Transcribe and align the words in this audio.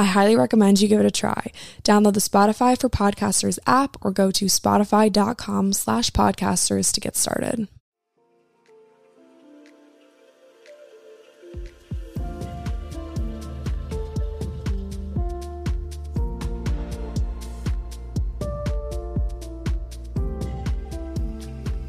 I 0.00 0.04
highly 0.04 0.34
recommend 0.34 0.80
you 0.80 0.88
give 0.88 0.98
it 0.98 1.04
a 1.04 1.10
try. 1.10 1.52
Download 1.84 2.14
the 2.14 2.20
Spotify 2.20 2.80
for 2.80 2.88
Podcasters 2.88 3.58
app 3.66 3.98
or 4.00 4.10
go 4.10 4.30
to 4.30 4.46
spotify.com 4.46 5.74
slash 5.74 6.10
podcasters 6.12 6.90
to 6.94 7.00
get 7.00 7.16
started. 7.16 7.68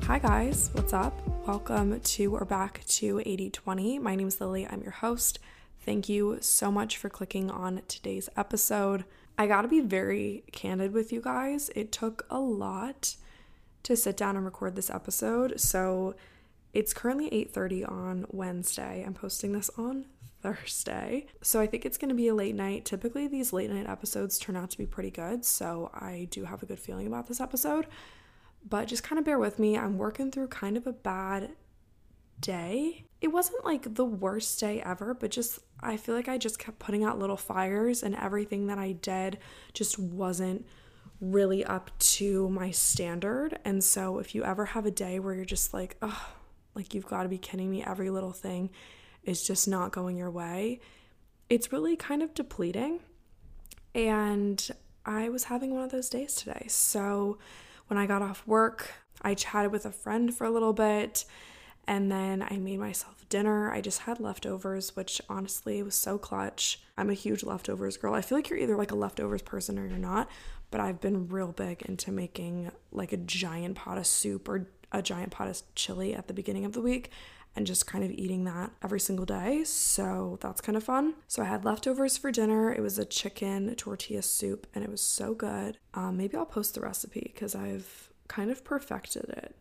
Hi 0.03 0.19
guys, 0.19 0.69
what's 0.73 0.91
up? 0.91 1.17
Welcome 1.47 2.01
to 2.01 2.35
or 2.35 2.43
back 2.43 2.83
to 2.87 3.21
8020. 3.21 3.99
My 3.99 4.15
name 4.15 4.27
is 4.27 4.41
Lily. 4.41 4.67
I'm 4.67 4.81
your 4.81 4.91
host. 4.91 5.39
Thank 5.83 6.07
you 6.07 6.37
so 6.41 6.71
much 6.71 6.97
for 6.97 7.09
clicking 7.09 7.49
on 7.49 7.81
today's 7.87 8.29
episode. 8.37 9.03
I 9.37 9.47
gotta 9.47 9.67
be 9.67 9.79
very 9.79 10.43
candid 10.51 10.93
with 10.93 11.11
you 11.11 11.21
guys. 11.21 11.69
It 11.75 11.91
took 11.91 12.25
a 12.29 12.39
lot 12.39 13.15
to 13.83 13.95
sit 13.95 14.15
down 14.15 14.35
and 14.35 14.45
record 14.45 14.75
this 14.75 14.91
episode. 14.91 15.59
So 15.59 16.15
it's 16.73 16.93
currently 16.93 17.29
8:30 17.29 17.83
on 17.83 18.25
Wednesday. 18.29 19.03
I'm 19.05 19.15
posting 19.15 19.53
this 19.53 19.71
on 19.77 20.05
Thursday. 20.41 21.25
So 21.41 21.59
I 21.59 21.67
think 21.67 21.85
it's 21.85 21.97
going 21.97 22.09
to 22.09 22.15
be 22.15 22.27
a 22.27 22.35
late 22.35 22.55
night. 22.55 22.85
Typically 22.85 23.27
these 23.27 23.51
late 23.51 23.71
night 23.71 23.89
episodes 23.89 24.37
turn 24.37 24.55
out 24.55 24.69
to 24.71 24.77
be 24.77 24.85
pretty 24.85 25.11
good, 25.11 25.43
so 25.45 25.89
I 25.93 26.27
do 26.31 26.45
have 26.45 26.61
a 26.61 26.65
good 26.65 26.79
feeling 26.79 27.07
about 27.07 27.27
this 27.27 27.41
episode. 27.41 27.87
But 28.67 28.87
just 28.87 29.03
kind 29.03 29.17
of 29.17 29.25
bear 29.25 29.39
with 29.39 29.57
me. 29.57 29.77
I'm 29.77 29.97
working 29.97 30.31
through 30.31 30.47
kind 30.47 30.77
of 30.77 30.85
a 30.85 30.93
bad 30.93 31.51
day. 32.39 33.05
It 33.21 33.31
wasn't 33.31 33.63
like 33.63 33.93
the 33.95 34.05
worst 34.05 34.59
day 34.59 34.81
ever, 34.81 35.13
but 35.13 35.29
just 35.29 35.59
I 35.79 35.95
feel 35.97 36.15
like 36.15 36.27
I 36.27 36.37
just 36.39 36.57
kept 36.57 36.79
putting 36.79 37.03
out 37.03 37.19
little 37.19 37.37
fires 37.37 38.01
and 38.01 38.15
everything 38.15 38.67
that 38.67 38.79
I 38.79 38.93
did 38.93 39.37
just 39.73 39.99
wasn't 39.99 40.65
really 41.19 41.63
up 41.63 41.91
to 41.99 42.49
my 42.49 42.71
standard. 42.71 43.59
And 43.63 43.83
so 43.83 44.17
if 44.17 44.33
you 44.33 44.43
ever 44.43 44.65
have 44.65 44.87
a 44.87 44.91
day 44.91 45.19
where 45.19 45.35
you're 45.35 45.45
just 45.45 45.71
like, 45.71 45.95
oh, 46.01 46.29
like 46.73 46.95
you've 46.95 47.05
got 47.05 47.23
to 47.23 47.29
be 47.29 47.37
kidding 47.37 47.69
me, 47.69 47.83
every 47.83 48.09
little 48.09 48.31
thing 48.31 48.71
is 49.23 49.43
just 49.43 49.67
not 49.67 49.91
going 49.91 50.17
your 50.17 50.31
way, 50.31 50.79
it's 51.47 51.71
really 51.71 51.95
kind 51.95 52.23
of 52.23 52.33
depleting. 52.33 53.01
And 53.93 54.67
I 55.05 55.29
was 55.29 55.43
having 55.45 55.75
one 55.75 55.83
of 55.83 55.91
those 55.91 56.09
days 56.09 56.33
today. 56.33 56.65
So 56.69 57.37
when 57.85 57.99
I 57.99 58.07
got 58.07 58.23
off 58.23 58.47
work, 58.47 58.91
I 59.21 59.35
chatted 59.35 59.71
with 59.71 59.85
a 59.85 59.91
friend 59.91 60.33
for 60.33 60.45
a 60.45 60.49
little 60.49 60.73
bit 60.73 61.25
and 61.91 62.09
then 62.09 62.41
I 62.49 62.55
made 62.55 62.79
myself 62.79 63.27
dinner. 63.27 63.69
I 63.69 63.81
just 63.81 64.03
had 64.03 64.21
leftovers, 64.21 64.95
which 64.95 65.21
honestly 65.27 65.83
was 65.83 65.93
so 65.93 66.17
clutch. 66.17 66.79
I'm 66.97 67.09
a 67.09 67.13
huge 67.13 67.43
leftovers 67.43 67.97
girl. 67.97 68.13
I 68.13 68.21
feel 68.21 68.37
like 68.37 68.49
you're 68.49 68.59
either 68.59 68.77
like 68.77 68.91
a 68.91 68.95
leftovers 68.95 69.41
person 69.41 69.77
or 69.77 69.85
you're 69.85 69.97
not, 69.97 70.29
but 70.69 70.79
I've 70.79 71.01
been 71.01 71.27
real 71.27 71.51
big 71.51 71.81
into 71.81 72.13
making 72.13 72.71
like 72.93 73.11
a 73.11 73.17
giant 73.17 73.75
pot 73.75 73.97
of 73.97 74.07
soup 74.07 74.47
or 74.47 74.69
a 74.93 75.01
giant 75.01 75.33
pot 75.33 75.49
of 75.49 75.61
chili 75.75 76.15
at 76.15 76.29
the 76.29 76.33
beginning 76.33 76.63
of 76.63 76.71
the 76.71 76.79
week 76.79 77.11
and 77.57 77.67
just 77.67 77.87
kind 77.87 78.05
of 78.05 78.11
eating 78.11 78.45
that 78.45 78.71
every 78.81 79.01
single 79.01 79.25
day. 79.25 79.65
So 79.65 80.37
that's 80.39 80.61
kind 80.61 80.77
of 80.77 80.85
fun. 80.85 81.15
So 81.27 81.41
I 81.41 81.45
had 81.47 81.65
leftovers 81.65 82.17
for 82.17 82.31
dinner. 82.31 82.71
It 82.71 82.79
was 82.79 82.99
a 82.99 83.05
chicken 83.05 83.75
tortilla 83.75 84.21
soup 84.21 84.65
and 84.73 84.81
it 84.81 84.89
was 84.89 85.01
so 85.01 85.33
good. 85.33 85.77
Um, 85.93 86.15
maybe 86.15 86.37
I'll 86.37 86.45
post 86.45 86.73
the 86.73 86.79
recipe 86.79 87.31
because 87.33 87.53
I've 87.53 88.13
kind 88.29 88.49
of 88.49 88.63
perfected 88.63 89.25
it 89.25 89.57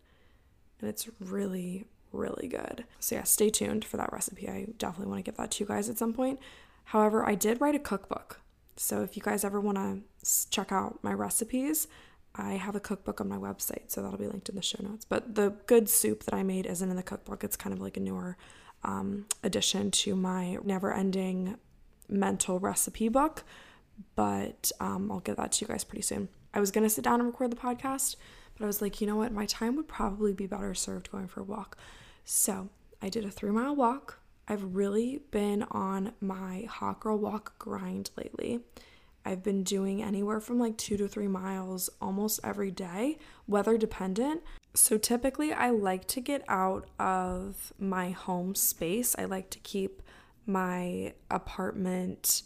and 0.80 0.88
it's 0.88 1.08
really, 1.20 1.86
really 2.12 2.48
good. 2.48 2.84
So, 2.98 3.16
yeah, 3.16 3.25
stay 3.25 3.50
tuned 3.50 3.84
for 3.84 3.97
that 3.97 4.12
recipe. 4.12 4.48
I 4.48 4.69
definitely 4.78 5.10
want 5.10 5.25
to 5.25 5.31
give 5.31 5.37
that 5.37 5.53
to 5.53 5.65
you 5.65 5.69
guys 5.69 5.88
at 5.88 5.98
some 5.98 6.12
point. 6.12 6.38
However, 6.84 7.26
I 7.26 7.34
did 7.34 7.60
write 7.60 7.75
a 7.75 7.81
cookbook. 7.81 8.41
So, 8.76 9.03
if 9.03 9.16
you 9.16 9.22
guys 9.22 9.44
ever 9.44 9.60
want 9.60 9.78
to 9.78 10.00
check 10.50 10.72
out 10.72 10.98
my 11.03 11.12
recipes, 11.12 11.88
I 12.34 12.53
have 12.53 12.76
a 12.76 12.81
cookbook 12.81 13.21
on 13.21 13.28
my 13.28 13.37
website, 13.37 13.91
so 13.91 14.03
that'll 14.03 14.19
be 14.19 14.26
linked 14.26 14.48
in 14.48 14.54
the 14.54 14.62
show 14.62 14.82
notes. 14.82 15.04
But 15.04 15.34
the 15.34 15.54
good 15.66 15.88
soup 15.88 16.25
that 16.25 16.34
I 16.34 16.43
made 16.43 16.66
isn't 16.66 16.88
in 16.88 16.97
the 16.97 17.03
cookbook, 17.03 17.43
it's 17.43 17.56
kind 17.56 17.72
of 17.72 17.81
like 17.81 17.97
a 17.97 18.00
newer 18.00 18.37
um, 18.84 19.27
addition 19.42 19.91
to 19.91 20.16
my 20.16 20.59
never 20.62 20.92
ending 20.92 21.56
mental 22.09 22.59
recipe 22.59 23.09
book. 23.09 23.44
But 24.15 24.72
um, 24.81 25.10
I'll 25.10 25.21
get 25.21 25.37
that 25.37 25.53
to 25.53 25.65
you 25.65 25.69
guys 25.69 25.84
pretty 25.84 26.03
soon. 26.03 26.28
I 26.54 26.60
was 26.60 26.71
going 26.71 26.84
to 26.84 26.91
sit 26.91 27.04
down 27.04 27.21
and 27.21 27.27
record 27.27 27.53
the 27.53 27.56
podcast, 27.56 28.16
but 28.60 28.66
I 28.66 28.69
was 28.69 28.82
like, 28.82 29.00
you 29.00 29.06
know 29.06 29.16
what? 29.16 29.32
My 29.32 29.47
time 29.47 29.75
would 29.76 29.88
probably 29.88 30.34
be 30.34 30.47
better 30.47 30.75
served 30.75 31.10
going 31.10 31.28
for 31.28 31.41
a 31.41 31.44
walk. 31.44 31.78
So 32.26 32.69
I 33.00 33.09
did 33.09 33.25
a 33.25 33.31
three 33.31 33.50
mile 33.50 33.75
walk. 33.75 34.21
I've 34.47 34.76
really 34.76 35.22
been 35.31 35.62
on 35.71 36.12
my 36.21 36.66
hot 36.69 37.00
girl 37.00 37.16
walk 37.16 37.59
grind 37.59 38.10
lately. 38.19 38.60
I've 39.25 39.43
been 39.43 39.62
doing 39.62 40.03
anywhere 40.03 40.41
from 40.41 40.59
like 40.59 40.76
two 40.76 40.98
to 40.98 41.09
three 41.09 41.26
miles 41.26 41.88
almost 42.03 42.41
every 42.44 42.71
day, 42.71 43.16
weather 43.47 43.78
dependent. 43.78 44.43
So 44.75 44.98
typically, 44.98 45.54
I 45.54 45.71
like 45.71 46.06
to 46.09 46.21
get 46.21 46.44
out 46.47 46.87
of 46.98 47.72
my 47.78 48.10
home 48.10 48.54
space. 48.54 49.16
I 49.19 49.25
like 49.25 49.48
to 49.50 49.59
keep 49.60 50.03
my 50.44 51.15
apartment 51.31 52.42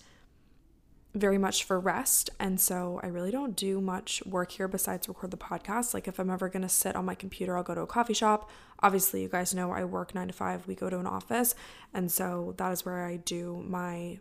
very 1.14 1.38
much 1.38 1.64
for 1.64 1.78
rest. 1.78 2.30
And 2.41 2.60
so 2.60 3.00
I 3.02 3.06
really 3.06 3.30
don't 3.30 3.54
do 3.54 3.80
much 3.80 4.22
work 4.26 4.52
here 4.52 4.66
besides 4.66 5.08
record 5.08 5.30
the 5.30 5.36
podcast. 5.36 5.94
Like 5.94 6.08
if 6.08 6.19
I'm 6.19 6.30
ever 6.30 6.48
going 6.48 6.62
to 6.62 6.69
sit 6.69 6.97
on 6.97 7.04
my 7.04 7.14
computer, 7.14 7.56
I'll 7.56 7.62
go 7.62 7.75
to 7.75 7.82
a 7.82 7.86
coffee 7.86 8.14
shop. 8.14 8.50
Obviously, 8.80 9.22
you 9.22 9.28
guys 9.28 9.54
know 9.54 9.70
I 9.70 9.84
work 9.84 10.14
9 10.14 10.26
to 10.26 10.32
5. 10.34 10.66
We 10.66 10.75
go 10.75 10.91
to 10.91 10.98
an 10.98 11.06
office. 11.06 11.54
And 11.92 12.10
so 12.10 12.54
that 12.58 12.72
is 12.72 12.84
where 12.84 13.04
I 13.04 13.16
do 13.16 13.64
my 13.66 14.19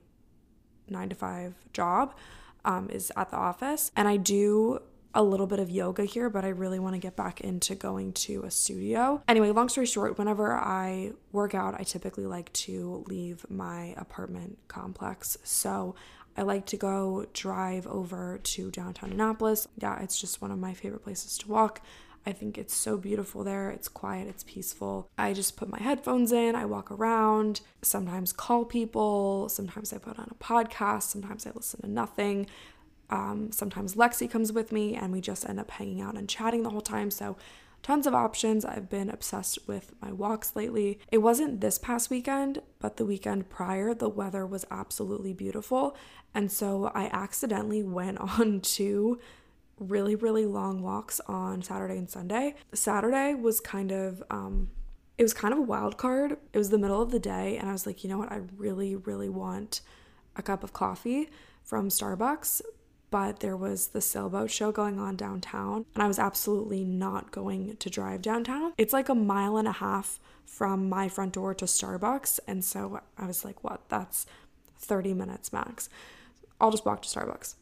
9 0.87 1.09
to 1.09 1.15
5 1.15 1.55
job 1.73 2.15
um, 2.63 2.89
is 2.91 3.11
at 3.17 3.31
the 3.31 3.37
office. 3.37 3.91
And 3.95 4.07
I 4.07 4.17
do 4.17 4.79
a 5.15 5.23
little 5.23 5.45
bit 5.45 5.59
of 5.59 5.69
yoga 5.69 6.05
here, 6.05 6.29
but 6.29 6.43
I 6.43 6.49
really 6.49 6.79
want 6.79 6.95
to 6.95 6.99
get 6.99 7.15
back 7.15 7.41
into 7.41 7.75
going 7.75 8.13
to 8.13 8.43
a 8.43 8.51
studio. 8.51 9.21
Anyway, 9.27 9.51
long 9.51 9.69
story 9.69 9.85
short, 9.85 10.17
whenever 10.17 10.53
I 10.53 11.11
work 11.31 11.53
out, 11.53 11.75
I 11.79 11.83
typically 11.83 12.25
like 12.25 12.51
to 12.53 13.03
leave 13.07 13.45
my 13.49 13.93
apartment 13.97 14.57
complex. 14.67 15.37
So 15.43 15.95
I 16.35 16.41
like 16.41 16.65
to 16.67 16.77
go 16.77 17.25
drive 17.33 17.85
over 17.87 18.39
to 18.41 18.71
downtown 18.71 19.11
Annapolis. 19.11 19.67
Yeah, 19.77 20.01
it's 20.01 20.19
just 20.19 20.41
one 20.41 20.51
of 20.51 20.59
my 20.59 20.73
favorite 20.73 21.03
places 21.03 21.37
to 21.39 21.47
walk. 21.47 21.81
I 22.25 22.31
think 22.31 22.57
it's 22.57 22.73
so 22.73 22.97
beautiful 22.97 23.43
there. 23.43 23.69
It's 23.69 23.87
quiet, 23.87 24.27
it's 24.27 24.43
peaceful. 24.43 25.09
I 25.17 25.33
just 25.33 25.57
put 25.57 25.69
my 25.69 25.81
headphones 25.81 26.31
in, 26.31 26.55
I 26.55 26.65
walk 26.65 26.89
around, 26.89 27.61
sometimes 27.81 28.31
call 28.31 28.63
people, 28.65 29.49
sometimes 29.49 29.91
I 29.91 29.97
put 29.97 30.17
on 30.17 30.29
a 30.31 30.43
podcast, 30.43 31.03
sometimes 31.03 31.45
I 31.45 31.51
listen 31.53 31.81
to 31.81 31.89
nothing. 31.89 32.47
Um, 33.09 33.51
sometimes 33.51 33.95
Lexi 33.95 34.29
comes 34.29 34.53
with 34.53 34.71
me 34.71 34.95
and 34.95 35.11
we 35.11 35.21
just 35.21 35.47
end 35.47 35.59
up 35.59 35.71
hanging 35.71 36.01
out 36.01 36.15
and 36.15 36.29
chatting 36.29 36.63
the 36.63 36.69
whole 36.69 36.81
time. 36.81 37.11
So 37.11 37.35
tons 37.83 38.07
of 38.07 38.15
options. 38.15 38.63
I've 38.63 38.89
been 38.89 39.09
obsessed 39.09 39.59
with 39.67 39.93
my 40.01 40.11
walks 40.11 40.55
lately. 40.55 40.99
It 41.11 41.19
wasn't 41.19 41.61
this 41.61 41.77
past 41.77 42.09
weekend, 42.09 42.61
but 42.79 42.97
the 42.97 43.05
weekend 43.05 43.49
prior, 43.49 43.93
the 43.93 44.09
weather 44.09 44.47
was 44.47 44.65
absolutely 44.71 45.33
beautiful. 45.33 45.95
And 46.35 46.51
so 46.51 46.91
I 46.93 47.09
accidentally 47.13 47.83
went 47.83 48.19
on 48.39 48.61
two 48.61 49.19
really, 49.79 50.15
really 50.15 50.45
long 50.45 50.81
walks 50.81 51.19
on 51.27 51.61
Saturday 51.61 51.97
and 51.97 52.09
Sunday. 52.09 52.55
Saturday 52.73 53.33
was 53.33 53.59
kind 53.59 53.91
of, 53.91 54.23
um, 54.29 54.69
it 55.17 55.23
was 55.23 55.33
kind 55.33 55.53
of 55.53 55.59
a 55.59 55.63
wild 55.63 55.97
card. 55.97 56.37
It 56.53 56.57
was 56.57 56.69
the 56.69 56.77
middle 56.77 57.01
of 57.01 57.11
the 57.11 57.19
day, 57.19 57.57
and 57.57 57.69
I 57.69 57.71
was 57.71 57.85
like, 57.85 58.03
you 58.03 58.09
know 58.09 58.17
what? 58.17 58.31
I 58.31 58.41
really, 58.57 58.95
really 58.95 59.29
want 59.29 59.81
a 60.35 60.41
cup 60.41 60.63
of 60.63 60.73
coffee 60.73 61.29
from 61.63 61.89
Starbucks, 61.89 62.61
but 63.11 63.39
there 63.39 63.55
was 63.57 63.89
the 63.89 64.01
sailboat 64.01 64.49
show 64.49 64.71
going 64.71 64.99
on 64.99 65.15
downtown, 65.15 65.85
and 65.93 66.03
I 66.03 66.07
was 66.07 66.19
absolutely 66.19 66.83
not 66.83 67.31
going 67.31 67.77
to 67.77 67.89
drive 67.89 68.21
downtown. 68.21 68.73
It's 68.77 68.93
like 68.93 69.09
a 69.09 69.15
mile 69.15 69.57
and 69.57 69.67
a 69.67 69.73
half 69.73 70.19
from 70.45 70.89
my 70.89 71.09
front 71.09 71.33
door 71.33 71.53
to 71.55 71.65
Starbucks, 71.65 72.39
and 72.47 72.63
so 72.63 73.01
I 73.17 73.27
was 73.27 73.45
like, 73.45 73.63
what? 73.63 73.81
That's 73.89 74.25
30 74.77 75.13
minutes 75.13 75.53
max. 75.53 75.89
I'll 76.63 76.71
just 76.71 76.85
walk 76.85 77.01
to 77.03 77.09
Starbucks 77.09 77.55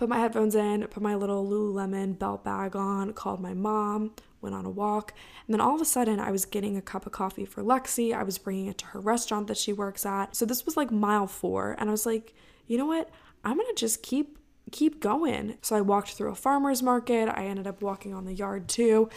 put 0.00 0.08
my 0.08 0.18
headphones 0.18 0.54
in, 0.54 0.86
put 0.86 1.02
my 1.02 1.14
little 1.14 1.46
Lululemon 1.46 2.18
belt 2.18 2.42
bag 2.42 2.74
on, 2.74 3.12
called 3.12 3.38
my 3.38 3.52
mom, 3.52 4.10
went 4.40 4.54
on 4.54 4.64
a 4.64 4.70
walk, 4.70 5.12
and 5.46 5.52
then 5.52 5.60
all 5.60 5.74
of 5.74 5.80
a 5.82 5.84
sudden 5.84 6.18
I 6.18 6.30
was 6.30 6.46
getting 6.46 6.74
a 6.74 6.80
cup 6.80 7.04
of 7.04 7.12
coffee 7.12 7.44
for 7.44 7.62
Lexi. 7.62 8.14
I 8.14 8.22
was 8.22 8.38
bringing 8.38 8.66
it 8.66 8.78
to 8.78 8.86
her 8.86 9.00
restaurant 9.00 9.46
that 9.48 9.58
she 9.58 9.74
works 9.74 10.06
at. 10.06 10.34
So 10.34 10.46
this 10.46 10.64
was 10.64 10.74
like 10.74 10.90
mile 10.90 11.26
4 11.26 11.76
and 11.78 11.90
I 11.90 11.92
was 11.92 12.06
like, 12.06 12.32
"You 12.66 12.78
know 12.78 12.86
what? 12.86 13.10
I'm 13.44 13.56
going 13.56 13.68
to 13.68 13.78
just 13.78 14.02
keep 14.02 14.38
keep 14.72 15.00
going." 15.00 15.58
So 15.60 15.76
I 15.76 15.82
walked 15.82 16.12
through 16.12 16.30
a 16.30 16.34
farmer's 16.34 16.82
market. 16.82 17.28
I 17.28 17.44
ended 17.44 17.66
up 17.66 17.82
walking 17.82 18.14
on 18.14 18.24
the 18.24 18.32
yard 18.32 18.68
too, 18.68 19.10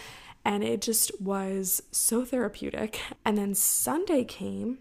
and 0.44 0.66
it 0.66 0.82
just 0.82 1.22
was 1.22 1.82
so 1.92 2.26
therapeutic. 2.26 3.00
And 3.24 3.38
then 3.38 3.56
Sunday 3.56 4.26
came 4.26 4.80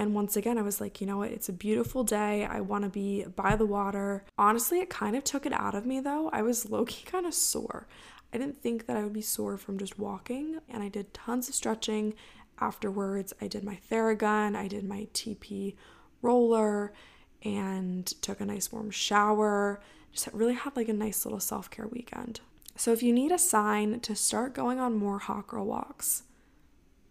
and 0.00 0.14
once 0.14 0.34
again, 0.34 0.56
I 0.56 0.62
was 0.62 0.80
like, 0.80 1.02
you 1.02 1.06
know 1.06 1.18
what? 1.18 1.30
It's 1.30 1.50
a 1.50 1.52
beautiful 1.52 2.04
day. 2.04 2.46
I 2.46 2.62
want 2.62 2.84
to 2.84 2.88
be 2.88 3.24
by 3.36 3.54
the 3.54 3.66
water. 3.66 4.24
Honestly, 4.38 4.80
it 4.80 4.88
kind 4.88 5.14
of 5.14 5.24
took 5.24 5.44
it 5.44 5.52
out 5.52 5.74
of 5.74 5.84
me 5.84 6.00
though. 6.00 6.30
I 6.32 6.40
was 6.40 6.70
low 6.70 6.86
key 6.86 7.04
kind 7.04 7.26
of 7.26 7.34
sore. 7.34 7.86
I 8.32 8.38
didn't 8.38 8.62
think 8.62 8.86
that 8.86 8.96
I 8.96 9.02
would 9.02 9.12
be 9.12 9.20
sore 9.20 9.58
from 9.58 9.76
just 9.76 9.98
walking, 9.98 10.60
and 10.70 10.82
I 10.82 10.88
did 10.88 11.12
tons 11.12 11.50
of 11.50 11.54
stretching 11.54 12.14
afterwards. 12.58 13.34
I 13.42 13.46
did 13.46 13.62
my 13.62 13.78
Theragun, 13.90 14.56
I 14.56 14.68
did 14.68 14.84
my 14.84 15.06
TP 15.12 15.74
roller, 16.22 16.94
and 17.42 18.06
took 18.22 18.40
a 18.40 18.46
nice 18.46 18.72
warm 18.72 18.90
shower. 18.90 19.82
Just 20.14 20.28
really 20.32 20.54
had 20.54 20.76
like 20.76 20.88
a 20.88 20.94
nice 20.94 21.26
little 21.26 21.40
self 21.40 21.68
care 21.68 21.86
weekend. 21.86 22.40
So, 22.74 22.90
if 22.94 23.02
you 23.02 23.12
need 23.12 23.32
a 23.32 23.38
sign 23.38 24.00
to 24.00 24.16
start 24.16 24.54
going 24.54 24.80
on 24.80 24.96
more 24.96 25.18
hot 25.18 25.46
girl 25.46 25.66
walks, 25.66 26.22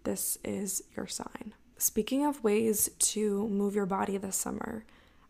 this 0.05 0.39
is 0.43 0.81
your 0.95 1.05
sign. 1.05 1.53
Speaking 1.79 2.25
of 2.25 2.43
ways 2.43 2.89
to 2.99 3.47
move 3.47 3.73
your 3.73 3.85
body 3.85 4.17
this 4.17 4.35
summer, 4.35 4.83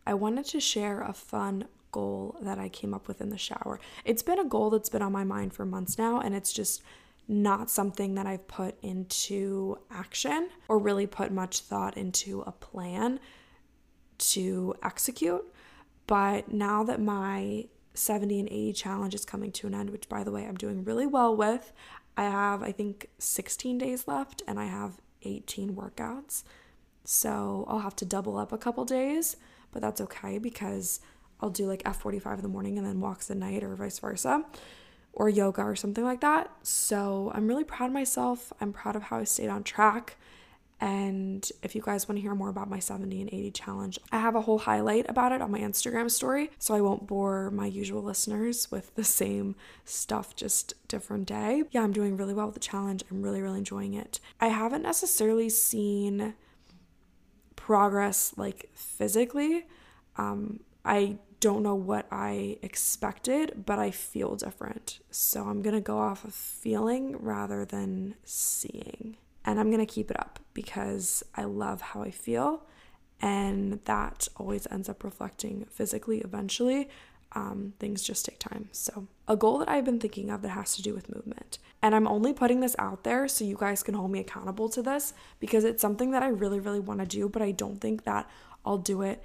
I 0.08 0.16
wanted 0.16 0.46
to 0.46 0.60
share 0.60 1.02
a 1.02 1.14
fun 1.14 1.66
goal 1.92 2.38
that 2.42 2.58
I 2.58 2.70
came 2.70 2.92
up 2.92 3.08
with 3.08 3.22
in 3.22 3.30
the 3.30 3.38
shower. 3.38 3.80
It's 4.04 4.24
been 4.24 4.40
a 4.40 4.46
goal 4.46 4.72
that's 4.72 4.90
been 4.90 5.04
on 5.04 5.12
my 5.12 5.24
mind 5.24 5.54
for 5.54 5.64
months 5.64 6.00
now, 6.00 6.20
and 6.20 6.34
it's 6.34 6.52
just 6.52 6.82
not 7.28 7.70
something 7.70 8.16
that 8.16 8.26
I've 8.26 8.48
put 8.48 8.76
into 8.82 9.78
action 9.92 10.50
or 10.68 10.80
really 10.80 11.06
put 11.06 11.32
much 11.32 11.60
thought 11.60 11.96
into 11.96 12.42
a 12.42 12.52
plan 12.52 13.20
to 14.18 14.74
execute. 14.82 15.46
But 16.08 16.52
now 16.52 16.84
that 16.84 17.00
my 17.00 17.66
70 17.94 18.40
in 18.40 18.48
80 18.48 18.74
challenge 18.74 19.14
is 19.14 19.24
coming 19.24 19.52
to 19.52 19.68
an 19.68 19.76
end, 19.76 19.92
which 19.92 20.10
by 20.10 20.24
the 20.24 20.32
way, 20.32 20.48
I'm 20.48 20.58
doing 20.58 20.84
really 20.84 21.06
well 21.06 21.36
with, 21.36 21.72
I 22.18 22.24
have, 22.24 22.64
I 22.64 22.72
think, 22.72 23.08
16 23.20 23.78
days 23.78 24.08
left, 24.08 24.42
and 24.48 24.60
I 24.60 24.66
have 24.66 25.00
18 25.24 25.76
workouts. 25.76 26.44
So 27.04 27.66
I'll 27.68 27.80
have 27.80 27.96
to 27.98 28.06
double 28.06 28.38
up 28.38 28.52
a 28.52 28.58
couple 28.58 28.86
days, 28.86 29.38
but 29.72 29.82
that's 29.82 30.02
okay 30.02 30.38
because 30.38 31.00
I'll 31.42 31.50
do 31.50 31.66
like 31.66 31.84
F45 31.84 32.36
in 32.36 32.42
the 32.42 32.48
morning 32.50 32.78
and 32.78 32.86
then 32.86 33.00
walks 33.00 33.32
at 33.32 33.38
night 33.38 33.64
or 33.64 33.76
vice 33.76 34.00
versa 34.00 34.44
or 35.14 35.30
yoga 35.30 35.62
or 35.62 35.76
something 35.76 36.04
like 36.04 36.22
that. 36.22 36.52
So 36.64 37.32
I'm 37.34 37.48
really 37.48 37.64
proud 37.64 37.88
of 37.88 37.94
myself. 37.94 38.54
I'm 38.62 38.74
proud 38.74 38.96
of 38.96 39.04
how 39.04 39.18
I 39.18 39.24
stayed 39.24 39.50
on 39.50 39.64
track. 39.64 40.18
And 40.82 41.50
if 41.62 41.76
you 41.76 41.82
guys 41.82 42.08
want 42.08 42.18
to 42.18 42.22
hear 42.22 42.36
more 42.36 42.50
about 42.50 42.70
my 42.70 42.80
70 42.80 43.22
in 43.22 43.28
80 43.28 43.52
challenge, 43.52 44.00
I 44.12 44.20
have 44.20 44.36
a 44.36 44.42
whole 44.42 44.60
highlight 44.60 45.10
about 45.10 45.34
it 45.34 45.42
on 45.42 45.52
my 45.52 45.60
Instagram 45.60 46.10
story. 46.10 46.52
So 46.58 46.74
I 46.74 46.82
won't 46.82 47.06
bore 47.06 47.52
my 47.52 47.66
usual 47.66 48.02
listeners 48.02 48.72
with 48.72 48.96
the 48.96 49.04
same 49.04 49.56
stuff, 49.84 50.36
just 50.36 50.74
different 50.88 51.28
day. 51.28 51.64
Yeah, 51.72 51.82
I'm 51.82 51.92
doing 51.92 52.16
really 52.16 52.34
well 52.34 52.46
with 52.46 52.56
the 52.56 52.62
challenge. 52.62 53.04
I'm 53.12 53.22
really, 53.22 53.42
really 53.42 53.58
enjoying 53.58 53.94
it. 53.94 54.22
I 54.40 54.48
haven't 54.48 54.84
necessarily 54.84 55.50
seen 55.50 56.34
progress 57.58 58.34
like 58.38 58.70
physically. 58.74 59.68
Um, 60.16 60.62
I 60.86 61.18
don't 61.40 61.64
know 61.64 61.76
what 61.76 62.08
I 62.12 62.58
expected, 62.62 63.64
but 63.66 63.80
I 63.80 63.92
feel 63.92 64.36
different. 64.36 65.00
So 65.12 65.44
I'm 65.44 65.62
going 65.62 65.76
to 65.76 65.82
go 65.82 66.00
off 66.00 66.24
of 66.24 66.34
feeling 66.34 67.18
rather 67.18 67.66
than 67.66 68.16
seeing. 68.24 69.18
And 69.46 69.60
I'm 69.60 69.72
going 69.72 69.86
to 69.86 69.92
keep 69.92 70.12
it 70.12 70.20
up 70.20 70.40
because 70.54 71.24
I 71.36 71.44
love 71.44 71.82
how 71.82 72.02
I 72.02 72.12
feel. 72.12 72.64
And 73.22 73.80
that 73.86 74.28
always 74.38 74.68
ends 74.72 74.90
up 74.90 75.04
reflecting 75.04 75.66
physically 75.70 76.20
eventually. 76.20 76.90
Um, 77.34 77.74
things 77.80 78.02
just 78.02 78.26
take 78.26 78.40
time. 78.40 78.70
So, 78.72 79.08
a 79.28 79.36
goal 79.36 79.60
that 79.60 79.70
I've 79.70 79.86
been 79.86 80.00
thinking 80.00 80.32
of 80.32 80.42
that 80.42 80.50
has 80.50 80.76
to 80.78 80.82
do 80.82 80.96
with 80.96 81.14
movement. 81.14 81.60
And 81.82 81.94
I'm 81.94 82.08
only 82.08 82.34
putting 82.34 82.60
this 82.60 82.76
out 82.80 83.04
there 83.04 83.28
so 83.28 83.46
you 83.46 83.56
guys 83.56 83.84
can 83.84 83.94
hold 83.94 84.10
me 84.10 84.20
accountable 84.20 84.68
to 84.70 84.82
this 84.82 85.14
because 85.40 85.64
it's 85.64 85.82
something 85.82 86.12
that 86.12 86.24
I 86.24 86.30
really, 86.30 86.60
really 86.60 86.80
want 86.80 87.02
to 87.02 87.06
do, 87.06 87.30
but 87.30 87.44
I 87.44 87.52
don't 87.52 87.80
think 87.80 88.04
that 88.06 88.28
I'll 88.66 88.80
do 88.80 89.04
it 89.04 89.24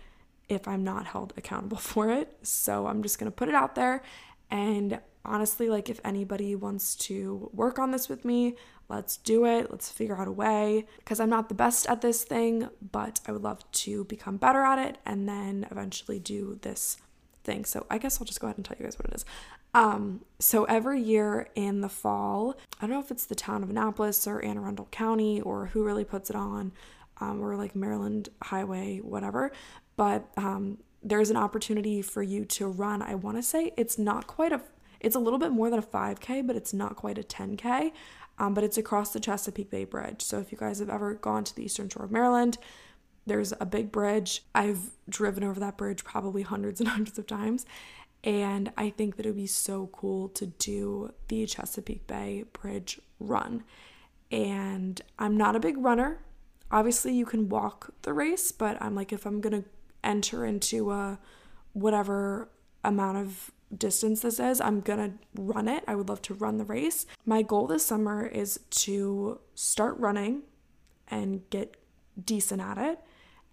if 0.51 0.69
I'm 0.69 0.85
not 0.85 1.07
held 1.07 1.33
accountable 1.39 1.77
for 1.93 2.11
it. 2.11 2.37
So, 2.43 2.87
I'm 2.89 3.03
just 3.03 3.19
going 3.19 3.31
to 3.31 3.35
put 3.35 3.49
it 3.49 3.55
out 3.55 3.75
there. 3.75 4.03
And 4.51 5.01
honestly, 5.25 5.69
like 5.69 5.89
if 5.89 6.01
anybody 6.05 6.55
wants 6.55 6.95
to 6.97 7.51
work 7.53 7.79
on 7.79 7.91
this 7.91 8.09
with 8.09 8.25
me, 8.25 8.57
let's 8.89 9.17
do 9.17 9.47
it. 9.47 9.71
Let's 9.71 9.91
figure 9.91 10.17
out 10.17 10.29
a 10.29 10.33
way 10.33 10.87
because 10.99 11.21
I'm 11.21 11.31
not 11.31 11.49
the 11.49 11.55
best 11.55 11.87
at 11.87 12.01
this 12.01 12.25
thing, 12.25 12.69
but 12.93 13.21
I 13.27 13.33
would 13.33 13.43
love 13.43 13.71
to 13.73 14.05
become 14.05 14.37
better 14.37 14.63
at 14.63 14.79
it 14.79 14.99
and 15.07 15.29
then 15.29 15.67
eventually 15.71 16.19
do 16.19 16.59
this 16.63 16.99
thing. 17.43 17.65
So 17.65 17.87
I 17.91 17.99
guess 17.99 18.21
I'll 18.21 18.27
just 18.27 18.41
go 18.41 18.47
ahead 18.47 18.57
and 18.57 18.65
tell 18.65 18.77
you 18.79 18.85
guys 18.85 18.99
what 18.99 19.07
it 19.07 19.15
is. 19.15 19.25
Um, 19.75 20.21
so 20.39 20.65
every 20.65 21.01
year 21.01 21.49
in 21.55 21.81
the 21.81 21.89
fall, 21.89 22.57
I 22.81 22.83
don't 22.83 22.91
know 22.91 23.01
if 23.01 23.11
it's 23.11 23.27
the 23.27 23.35
town 23.35 23.63
of 23.63 23.71
Annapolis 23.71 24.27
or 24.27 24.43
Anne 24.45 24.57
Arundel 24.57 24.89
County 24.91 25.41
or 25.41 25.67
who 25.67 25.85
really 25.85 26.05
puts 26.05 26.31
it 26.31 26.37
on, 26.37 26.73
um, 27.21 27.43
or 27.43 27.57
like 27.57 27.75
Maryland 27.75 28.29
Highway, 28.43 28.99
whatever, 28.99 29.53
but 29.97 30.29
um, 30.37 30.79
there's 31.03 31.31
an 31.31 31.37
opportunity 31.37 32.03
for 32.03 32.23
you 32.23 32.45
to 32.47 32.67
run. 32.67 33.03
I 33.03 33.15
want 33.15 33.37
to 33.37 33.43
say 33.43 33.73
it's 33.77 33.99
not 33.99 34.27
quite 34.27 34.53
a 34.53 34.63
it's 35.05 35.17
a 35.17 35.21
little 35.21 35.39
bit 35.39 35.53
more 35.53 35.71
than 35.71 35.79
a 35.79 35.83
5K, 35.83 36.47
but 36.47 36.57
it's 36.57 36.73
not 36.73 36.97
quite 36.97 37.19
a 37.19 37.23
10K. 37.23 37.93
Um, 38.39 38.53
but 38.53 38.65
it's 38.65 38.79
across 38.79 39.13
the 39.13 39.21
Chesapeake 39.21 39.71
Bay 39.71 39.85
Bridge. 39.85 40.21
So 40.21 40.41
if 40.41 40.51
you 40.51 40.59
guys 40.59 40.81
have 40.81 40.91
ever 40.91 41.15
gone 41.15 41.45
to 41.45 41.55
the 41.55 41.65
eastern 41.65 41.89
shore 41.89 42.05
of 42.05 42.11
Maryland, 42.11 42.59
there's 43.27 43.53
a 43.61 43.67
big 43.67 43.93
bridge. 43.93 44.43
I've 44.55 44.91
driven 45.09 45.45
over 45.45 45.61
that 45.61 45.77
bridge 45.77 46.05
probably 46.05 46.43
hundreds 46.43 46.81
and 46.81 46.89
hundreds 46.97 47.19
of 47.19 47.27
times. 47.27 47.65
And 48.25 48.73
I 48.77 48.91
think 48.91 49.17
that 49.17 49.27
it 49.27 49.31
would 49.31 49.37
be 49.37 49.47
so 49.47 49.89
cool 49.93 50.31
to 50.31 50.47
do 50.47 51.13
the 51.29 51.47
Chesapeake 51.47 52.07
Bay 52.07 52.45
Bridge 52.53 53.01
run. 53.21 53.63
And 54.33 55.01
I'm 55.19 55.37
not 55.37 55.55
a 55.55 55.61
big 55.61 55.77
runner. 55.79 56.21
Obviously, 56.71 57.13
you 57.13 57.27
can 57.27 57.49
walk 57.49 57.91
the 58.03 58.13
race, 58.13 58.51
but 58.51 58.81
I'm 58.83 58.95
like, 58.95 59.13
if 59.13 59.27
I'm 59.27 59.41
going 59.41 59.63
to 59.63 59.69
enter 60.03 60.45
into 60.45 60.91
a 60.91 61.19
whatever 61.73 62.49
amount 62.83 63.19
of 63.19 63.51
distance 63.79 64.21
this 64.21 64.41
is, 64.41 64.61
I'm 64.61 64.81
gonna 64.81 65.15
run 65.35 65.69
it. 65.69 65.85
I 65.87 65.95
would 65.95 66.09
love 66.09 66.23
to 66.23 66.35
run 66.35 66.59
the 66.59 66.65
race. 66.65 67.07
My 67.25 67.43
goal 67.43 67.67
this 67.67 67.85
summer 67.85 68.27
is 68.27 68.61
to 68.71 69.41
start 69.55 69.99
running 69.99 70.43
and 71.09 71.49
get 71.51 71.77
decent 72.23 72.61
at 72.61 72.79
it 72.79 73.01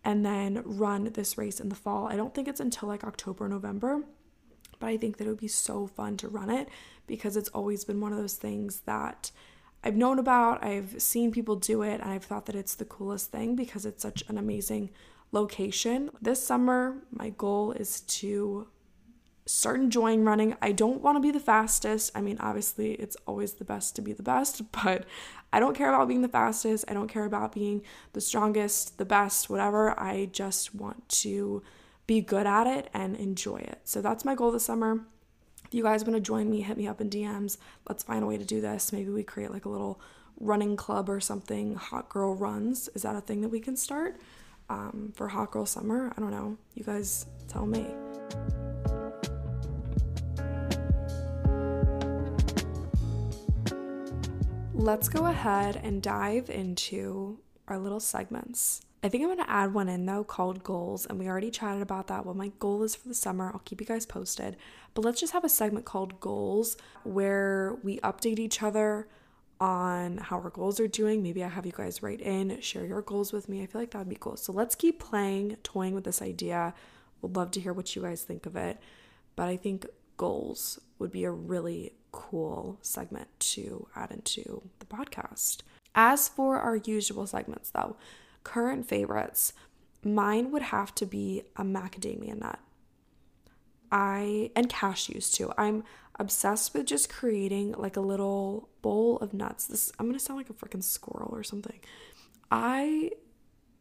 and 0.04 0.26
then 0.26 0.62
run 0.66 1.06
this 1.14 1.38
race 1.38 1.60
in 1.60 1.70
the 1.70 1.76
fall. 1.76 2.08
I 2.08 2.16
don't 2.16 2.34
think 2.34 2.48
it's 2.48 2.60
until 2.60 2.90
like 2.90 3.04
October, 3.04 3.48
November, 3.48 4.04
but 4.80 4.88
I 4.88 4.98
think 4.98 5.18
that 5.18 5.28
it 5.28 5.30
would 5.30 5.40
be 5.40 5.48
so 5.48 5.88
fun 5.88 6.18
to 6.18 6.28
run 6.28 6.50
it 6.50 6.70
because 7.08 7.38
it's 7.38 7.50
always 7.50 7.84
been 7.86 8.02
one 8.02 8.12
of 8.12 8.18
those 8.18 8.36
things 8.36 8.82
that 8.82 9.32
I've 9.84 9.96
known 9.96 10.20
about, 10.20 10.64
I've 10.64 11.02
seen 11.02 11.32
people 11.32 11.56
do 11.56 11.82
it, 11.82 12.02
and 12.02 12.12
I've 12.12 12.24
thought 12.24 12.46
that 12.46 12.56
it's 12.56 12.76
the 12.76 12.86
coolest 12.86 13.32
thing 13.32 13.56
because 13.56 13.86
it's 13.86 14.02
such 14.02 14.24
an 14.28 14.38
amazing 14.38 14.92
location. 15.32 16.12
This 16.22 16.46
summer, 16.46 16.98
my 17.12 17.30
goal 17.30 17.72
is 17.72 18.02
to 18.02 18.68
start 19.46 19.80
enjoying 19.80 20.24
running. 20.24 20.56
I 20.62 20.72
don't 20.72 21.02
want 21.02 21.16
to 21.16 21.20
be 21.20 21.32
the 21.32 21.40
fastest. 21.40 22.12
I 22.16 22.22
mean, 22.22 22.38
obviously, 22.40 22.94
it's 22.94 23.18
always 23.28 23.54
the 23.54 23.66
best 23.66 23.96
to 23.96 24.02
be 24.02 24.14
the 24.14 24.24
best, 24.24 24.62
but 24.84 25.06
I 25.54 25.60
don't 25.60 25.76
care 25.76 25.90
about 25.94 26.08
being 26.08 26.22
the 26.22 26.28
fastest. 26.28 26.86
I 26.88 26.94
don't 26.94 27.08
care 27.08 27.26
about 27.26 27.54
being 27.54 27.82
the 28.14 28.22
strongest, 28.22 28.98
the 28.98 29.06
best, 29.06 29.50
whatever. 29.50 30.00
I 30.00 30.30
just 30.32 30.76
want 30.76 31.08
to 31.10 31.64
be 32.08 32.22
good 32.22 32.46
at 32.46 32.68
it 32.68 32.90
and 32.94 33.16
enjoy 33.16 33.58
it. 33.58 33.80
So 33.84 34.02
that's 34.02 34.26
my 34.26 34.36
goal 34.36 34.52
this 34.52 34.66
summer. 34.66 35.02
If 35.66 35.76
you 35.76 35.84
guys 35.84 36.04
want 36.04 36.16
to 36.16 36.22
join 36.22 36.50
me, 36.50 36.62
hit 36.62 36.78
me 36.78 36.88
up 36.88 37.00
in 37.00 37.10
DMs. 37.10 37.58
Let's 37.88 38.04
find 38.04 38.24
a 38.24 38.28
way 38.28 38.38
to 38.38 38.44
do 38.44 38.60
this. 38.60 38.92
Maybe 38.92 39.10
we 39.10 39.24
create 39.24 39.52
like 39.52 39.66
a 39.66 39.70
little 39.70 40.02
running 40.40 40.76
club 40.76 41.10
or 41.10 41.20
something. 41.20 41.76
Hot 41.76 42.10
girl 42.10 42.36
runs. 42.36 42.90
Is 42.90 43.04
that 43.04 43.16
a 43.16 43.22
thing 43.22 43.42
that 43.42 43.50
we 43.50 43.60
can 43.60 43.78
start 43.78 44.20
um, 44.70 45.14
for 45.16 45.30
hot 45.30 45.52
girl 45.52 45.66
summer? 45.66 46.12
I 46.18 46.20
don't 46.20 46.32
know. 46.32 46.58
You 46.74 46.84
guys 46.84 47.26
tell 47.48 47.66
me. 47.66 47.86
Let's 54.82 55.10
go 55.10 55.28
ahead 55.28 55.80
and 55.84 56.02
dive 56.02 56.50
into 56.50 57.38
our 57.68 57.78
little 57.78 58.00
segments. 58.00 58.82
I 59.04 59.10
think 59.10 59.24
I'm 59.24 59.30
gonna 59.30 59.46
add 59.48 59.76
one 59.76 59.88
in 59.88 60.08
though 60.08 60.24
called 60.24 60.64
goals, 60.64 61.06
and 61.06 61.20
we 61.20 61.28
already 61.28 61.52
chatted 61.52 61.84
about 61.84 62.08
that. 62.08 62.26
What 62.26 62.36
my 62.36 62.52
goal 62.58 62.82
is 62.82 62.96
for 62.96 63.08
the 63.08 63.14
summer. 63.14 63.52
I'll 63.54 63.62
keep 63.64 63.80
you 63.80 63.86
guys 63.86 64.08
posted. 64.08 64.58
But 64.96 65.06
let's 65.06 65.20
just 65.20 65.34
have 65.34 65.44
a 65.44 65.50
segment 65.50 65.86
called 65.86 66.20
goals 66.20 66.78
where 67.04 67.78
we 67.84 68.00
update 68.00 68.40
each 68.40 68.64
other 68.64 69.08
on 69.60 70.18
how 70.18 70.40
our 70.40 70.50
goals 70.50 70.80
are 70.80 70.88
doing. 70.88 71.22
Maybe 71.22 71.44
I 71.44 71.48
have 71.48 71.68
you 71.68 71.74
guys 71.74 72.02
write 72.02 72.20
in, 72.20 72.60
share 72.62 72.86
your 72.86 73.04
goals 73.04 73.32
with 73.32 73.48
me. 73.48 73.62
I 73.62 73.68
feel 73.68 73.82
like 73.82 73.92
that 73.92 74.00
would 74.00 74.10
be 74.10 74.18
cool. 74.20 74.36
So 74.36 74.52
let's 74.52 74.74
keep 74.74 75.00
playing, 75.00 75.58
toying 75.62 75.94
with 75.94 76.06
this 76.06 76.24
idea. 76.24 76.74
Would 77.22 77.36
love 77.36 77.52
to 77.52 77.60
hear 77.60 77.74
what 77.74 77.96
you 77.96 78.02
guys 78.02 78.24
think 78.24 78.48
of 78.48 78.56
it. 78.56 78.80
But 79.36 79.48
I 79.48 79.58
think 79.58 79.86
goals 80.18 80.80
would 81.02 81.12
be 81.12 81.26
a 81.26 81.32
really 81.32 81.94
cool 82.12 82.78
segment 82.82 83.28
to 83.40 83.88
add 83.96 84.12
into 84.12 84.70
the 84.80 84.86
podcast. 84.86 85.58
As 85.94 86.30
for 86.30 86.60
our 86.60 86.78
usual 86.78 87.28
segments, 87.28 87.70
though, 87.72 87.98
current 88.44 88.88
favorites, 88.88 89.54
mine 90.04 90.52
would 90.52 90.62
have 90.62 90.96
to 90.96 91.06
be 91.06 91.44
a 91.56 91.64
macadamia 91.64 92.40
nut. 92.40 92.60
I 93.92 94.52
and 94.56 94.70
cashews 94.70 95.34
too. 95.34 95.52
I'm 95.58 95.84
obsessed 96.18 96.74
with 96.74 96.86
just 96.86 97.10
creating 97.10 97.74
like 97.74 97.98
a 97.98 98.02
little 98.02 98.70
bowl 98.82 99.18
of 99.18 99.34
nuts. 99.34 99.68
This 99.68 99.92
I'm 100.00 100.06
gonna 100.06 100.20
sound 100.20 100.40
like 100.40 100.50
a 100.50 100.54
freaking 100.54 100.84
squirrel 100.84 101.36
or 101.36 101.44
something. 101.44 101.80
I 102.50 103.12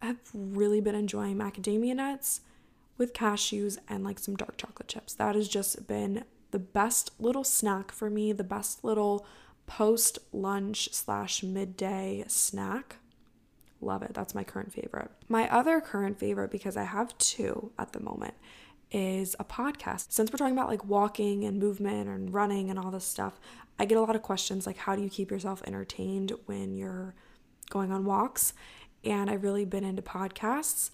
have 0.02 0.18
really 0.34 0.80
been 0.80 0.94
enjoying 0.94 1.36
macadamia 1.36 1.94
nuts 1.94 2.40
with 2.98 3.12
cashews 3.12 3.78
and 3.88 4.02
like 4.02 4.18
some 4.18 4.34
dark 4.34 4.56
chocolate 4.56 4.88
chips. 4.88 5.14
That 5.14 5.36
has 5.36 5.48
just 5.48 5.86
been 5.86 6.24
the 6.50 6.58
best 6.58 7.12
little 7.18 7.44
snack 7.44 7.92
for 7.92 8.10
me, 8.10 8.32
the 8.32 8.44
best 8.44 8.84
little 8.84 9.26
post 9.66 10.18
lunch 10.32 10.88
slash 10.92 11.42
midday 11.42 12.24
snack. 12.26 12.96
Love 13.80 14.02
it. 14.02 14.12
That's 14.12 14.34
my 14.34 14.44
current 14.44 14.72
favorite. 14.72 15.10
My 15.28 15.48
other 15.48 15.80
current 15.80 16.18
favorite, 16.18 16.50
because 16.50 16.76
I 16.76 16.84
have 16.84 17.16
two 17.18 17.72
at 17.78 17.92
the 17.92 18.00
moment, 18.00 18.34
is 18.90 19.36
a 19.38 19.44
podcast. 19.44 20.06
Since 20.10 20.32
we're 20.32 20.38
talking 20.38 20.56
about 20.56 20.68
like 20.68 20.84
walking 20.84 21.44
and 21.44 21.58
movement 21.58 22.08
and 22.08 22.34
running 22.34 22.68
and 22.68 22.78
all 22.78 22.90
this 22.90 23.04
stuff, 23.04 23.38
I 23.78 23.84
get 23.84 23.96
a 23.96 24.00
lot 24.00 24.16
of 24.16 24.22
questions 24.22 24.66
like, 24.66 24.76
how 24.76 24.96
do 24.96 25.02
you 25.02 25.08
keep 25.08 25.30
yourself 25.30 25.62
entertained 25.66 26.32
when 26.46 26.76
you're 26.76 27.14
going 27.70 27.92
on 27.92 28.04
walks? 28.04 28.52
And 29.04 29.30
I've 29.30 29.44
really 29.44 29.64
been 29.64 29.84
into 29.84 30.02
podcasts. 30.02 30.90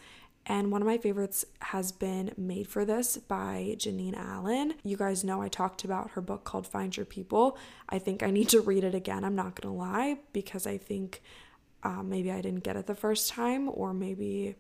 And 0.49 0.71
one 0.71 0.81
of 0.81 0.87
my 0.87 0.97
favorites 0.97 1.45
has 1.61 1.91
been 1.91 2.33
Made 2.37 2.69
for 2.69 2.85
This 2.85 3.17
by 3.17 3.75
Jennie 3.79 4.15
Allen. 4.15 4.75
You 4.85 4.97
guys 4.97 5.25
know 5.25 5.43
I 5.43 5.49
talked 5.49 5.83
about 5.83 6.11
her 6.11 6.21
book 6.21 6.45
called 6.45 6.69
Find 6.69 6.97
Your 6.97 7.05
People. 7.07 7.59
I 7.89 7.99
think 7.99 8.23
I 8.23 8.31
need 8.31 8.49
to 8.51 8.61
read 8.61 8.85
it 8.85 8.95
again. 8.95 9.25
I'm 9.25 9.35
not 9.35 9.57
to 9.57 9.71
lie, 9.71 10.19
because 10.33 10.65
I 10.65 10.79
think 10.79 11.21
um, 11.83 12.09
maybe 12.09 12.31
I 12.31 12.41
didn't 12.41 12.63
get 12.63 12.77
it 12.77 12.87
the 12.87 12.95
first 12.95 13.29
time, 13.29 13.69
or 13.69 13.93
maybe 13.93 14.55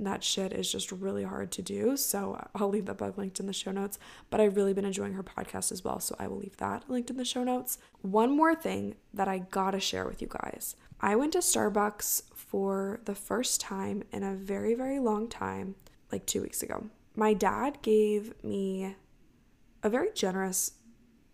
that 0.00 0.24
shit 0.24 0.52
is 0.52 0.72
just 0.72 0.90
really 0.90 1.22
hard 1.22 1.52
to 1.52 1.62
do. 1.62 1.96
So 1.96 2.44
I'll 2.56 2.68
leave 2.68 2.86
that 2.86 2.98
book 2.98 3.16
linked 3.16 3.38
in 3.38 3.46
the 3.46 3.52
show 3.52 3.70
notes. 3.70 4.00
But 4.28 4.40
I've 4.40 4.56
really 4.56 4.72
been 4.72 4.84
enjoying 4.84 5.12
her 5.12 5.22
podcast 5.22 5.70
as 5.70 5.84
well. 5.84 6.00
So 6.00 6.16
I 6.18 6.26
will 6.26 6.38
leave 6.38 6.56
that 6.56 6.88
linked 6.88 7.10
in 7.10 7.16
the 7.16 7.24
show 7.24 7.44
notes. 7.44 7.78
One 8.00 8.36
more 8.36 8.56
thing 8.56 8.96
that 9.14 9.28
I 9.28 9.38
gotta 9.38 9.78
share 9.78 10.06
with 10.06 10.20
you 10.20 10.28
guys 10.28 10.74
I 11.04 11.16
went 11.16 11.32
to 11.32 11.38
Starbucks 11.38 12.22
for 12.52 13.00
the 13.06 13.14
first 13.14 13.62
time 13.62 14.02
in 14.12 14.22
a 14.22 14.34
very, 14.34 14.74
very 14.74 14.98
long 14.98 15.26
time, 15.26 15.74
like 16.12 16.26
two 16.26 16.42
weeks 16.42 16.62
ago. 16.62 16.84
My 17.16 17.32
dad 17.32 17.78
gave 17.80 18.34
me 18.44 18.94
a 19.82 19.88
very 19.88 20.10
generous 20.14 20.72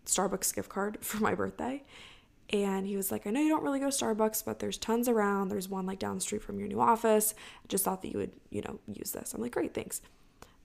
Starbucks 0.07 0.55
gift 0.55 0.69
card 0.69 0.99
for 1.05 1.19
my 1.21 1.35
birthday. 1.35 1.83
And 2.51 2.87
he 2.87 2.97
was 2.97 3.11
like, 3.11 3.27
I 3.27 3.31
know 3.31 3.41
you 3.41 3.49
don't 3.49 3.65
really 3.65 3.81
go 3.81 3.91
to 3.91 4.05
Starbucks, 4.05 4.45
but 4.45 4.61
there's 4.61 4.79
tons 4.79 5.09
around. 5.09 5.49
There's 5.49 5.69
one 5.69 5.87
like 5.87 5.99
down 5.99 6.15
the 6.15 6.21
street 6.21 6.41
from 6.41 6.61
your 6.61 6.69
new 6.69 6.81
office. 6.81 7.35
Just 7.67 7.85
thought 7.85 8.01
that 8.03 8.13
you 8.13 8.19
would, 8.21 8.33
you 8.51 8.63
know, 8.63 8.79
use 8.87 9.11
this. 9.11 9.35
I'm 9.35 9.43
like, 9.43 9.51
great, 9.51 9.75
thanks. 9.75 10.01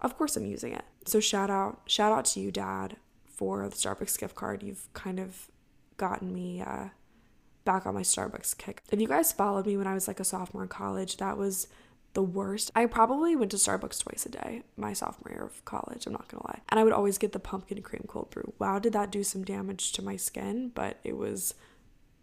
Of 0.01 0.15
course 0.19 0.38
I'm 0.38 0.45
using 0.45 0.74
it. 0.74 0.86
So 1.05 1.19
shout 1.19 1.50
out, 1.50 1.81
shout 1.88 2.12
out 2.12 2.25
to 2.25 2.39
you, 2.39 2.51
Dad, 2.51 2.98
for 3.25 3.67
the 3.67 3.75
Starbucks 3.75 4.19
gift 4.19 4.36
card. 4.36 4.62
You've 4.62 4.88
kind 4.93 5.19
of 5.19 5.50
gotten 5.98 6.31
me 6.31 6.62
uh, 6.62 6.89
back 7.65 7.86
on 7.86 7.93
my 7.93 8.01
Starbucks 8.01 8.58
kick. 8.58 8.84
If 8.91 9.00
you 9.00 9.08
guys 9.08 9.32
followed 9.32 9.65
me 9.65 9.77
when 9.77 9.88
I 9.88 9.93
was 9.93 10.08
like 10.08 10.20
a 10.20 10.25
sophomore 10.25 10.63
in 10.63 10.70
college, 10.70 11.17
that 11.17 11.38
was 11.38 11.67
the 12.13 12.24
worst. 12.24 12.72
I 12.75 12.86
probably 12.86 13.36
went 13.36 13.51
to 13.51 13.58
Starbucks 13.58 14.03
twice 14.03 14.25
a 14.25 14.29
day 14.29 14.63
my 14.77 14.93
sophomore 14.93 15.34
year 15.34 15.46
of 15.46 15.65
college, 15.65 16.05
I'm 16.05 16.13
not 16.13 16.27
gonna 16.27 16.46
lie. 16.48 16.62
And 16.70 16.79
I 16.79 16.84
would 16.84 16.93
always 16.93 17.17
get 17.17 17.32
the 17.32 17.39
pumpkin 17.39 17.82
cream 17.82 18.05
cold 18.08 18.29
brew. 18.29 18.53
Wow, 18.60 18.79
did 18.79 18.93
that 18.93 19.12
do 19.12 19.24
some 19.24 19.43
damage 19.43 19.91
to 19.93 20.03
my 20.03 20.15
skin? 20.15 20.72
But 20.74 21.00
it 21.03 21.17
was 21.17 21.55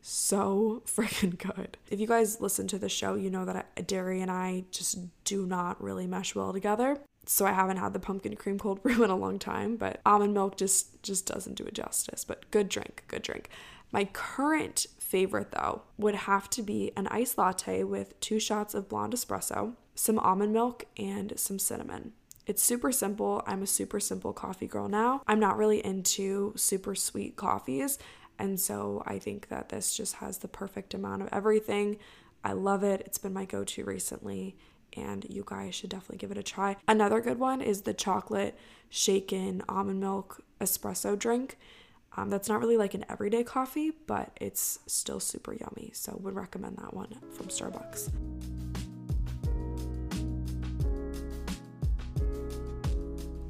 so 0.03 0.83
freaking 0.87 1.37
good. 1.39 1.77
If 1.91 2.01
you 2.01 2.07
guys 2.07 2.41
listen 2.41 2.67
to 2.69 2.79
the 2.79 2.89
show, 2.89 3.15
you 3.15 3.31
know 3.31 3.45
that 3.45 3.87
dairy 3.87 4.21
and 4.21 4.31
I 4.31 4.65
just 4.71 4.99
do 5.25 5.47
not 5.47 5.83
really 5.83 6.07
mesh 6.07 6.35
well 6.35 6.53
together. 6.53 6.99
So 7.27 7.47
I 7.47 7.53
haven't 7.53 7.77
had 7.77 7.93
the 7.93 8.01
pumpkin 8.01 8.35
cream 8.37 8.59
cold 8.59 8.83
brew 8.83 9.03
in 9.05 9.11
a 9.11 9.17
long 9.17 9.39
time, 9.39 9.77
but 9.77 10.01
almond 10.07 10.35
milk 10.35 10.57
just 10.57 11.03
just 11.03 11.27
doesn't 11.27 11.55
do 11.55 11.65
it 11.65 11.75
justice. 11.75 12.25
But 12.25 12.51
good 12.51 12.69
drink, 12.69 13.05
good 13.09 13.23
drink. 13.23 13.49
My 13.93 14.05
current 14.05 14.87
favorite 15.11 15.51
though 15.51 15.83
would 15.99 16.15
have 16.15 16.49
to 16.51 16.63
be 16.63 16.93
an 16.97 17.09
iced 17.09 17.37
latte 17.37 17.83
with 17.83 18.19
two 18.21 18.39
shots 18.39 18.75
of 18.75 18.89
blonde 18.89 19.13
espresso, 19.13 19.75
some 19.95 20.19
almond 20.19 20.53
milk, 20.53 20.85
and 20.97 21.33
some 21.37 21.59
cinnamon. 21.59 22.13
It's 22.47 22.63
super 22.63 22.93
simple. 22.93 23.43
I'm 23.47 23.63
a 23.63 23.67
super 23.67 24.01
simple 24.01 24.33
coffee 24.33 24.67
girl 24.67 24.89
now. 24.89 25.23
I'm 25.27 25.41
not 25.41 25.57
really 25.57 25.85
into 25.85 26.53
super 26.57 26.95
sweet 26.95 27.37
coffees. 27.37 27.99
And 28.39 28.59
so 28.59 29.03
I 29.07 29.19
think 29.19 29.49
that 29.49 29.69
this 29.69 29.95
just 29.95 30.17
has 30.17 30.39
the 30.39 30.49
perfect 30.49 30.95
amount 30.95 31.23
of 31.23 31.29
everything. 31.33 31.99
I 32.43 32.53
love 32.53 32.83
it. 32.83 33.03
It's 33.05 33.19
been 33.19 33.35
my 33.35 33.45
go 33.45 33.65
to 33.65 33.85
recently, 33.85 34.57
and 34.97 35.27
you 35.29 35.45
guys 35.47 35.75
should 35.75 35.91
definitely 35.91 36.19
give 36.19 36.31
it 36.31 36.39
a 36.39 36.43
try. 36.43 36.77
Another 36.89 37.21
good 37.21 37.39
one 37.39 37.61
is 37.61 37.83
the 37.83 37.93
chocolate 37.93 38.57
shaken 38.89 39.63
almond 39.69 40.01
milk 40.01 40.43
espresso 40.61 41.19
drink. 41.19 41.59
Um, 42.21 42.29
that's 42.29 42.51
not 42.51 42.61
really 42.61 42.77
like 42.77 42.93
an 42.93 43.07
everyday 43.09 43.43
coffee, 43.43 43.93
but 44.07 44.37
it's 44.39 44.81
still 44.87 45.21
super 45.21 45.55
yummy. 45.55 45.91
So, 45.95 46.19
would 46.21 46.35
recommend 46.35 46.77
that 46.77 46.93
one 46.93 47.17
from 47.33 47.47
Starbucks. 47.47 48.11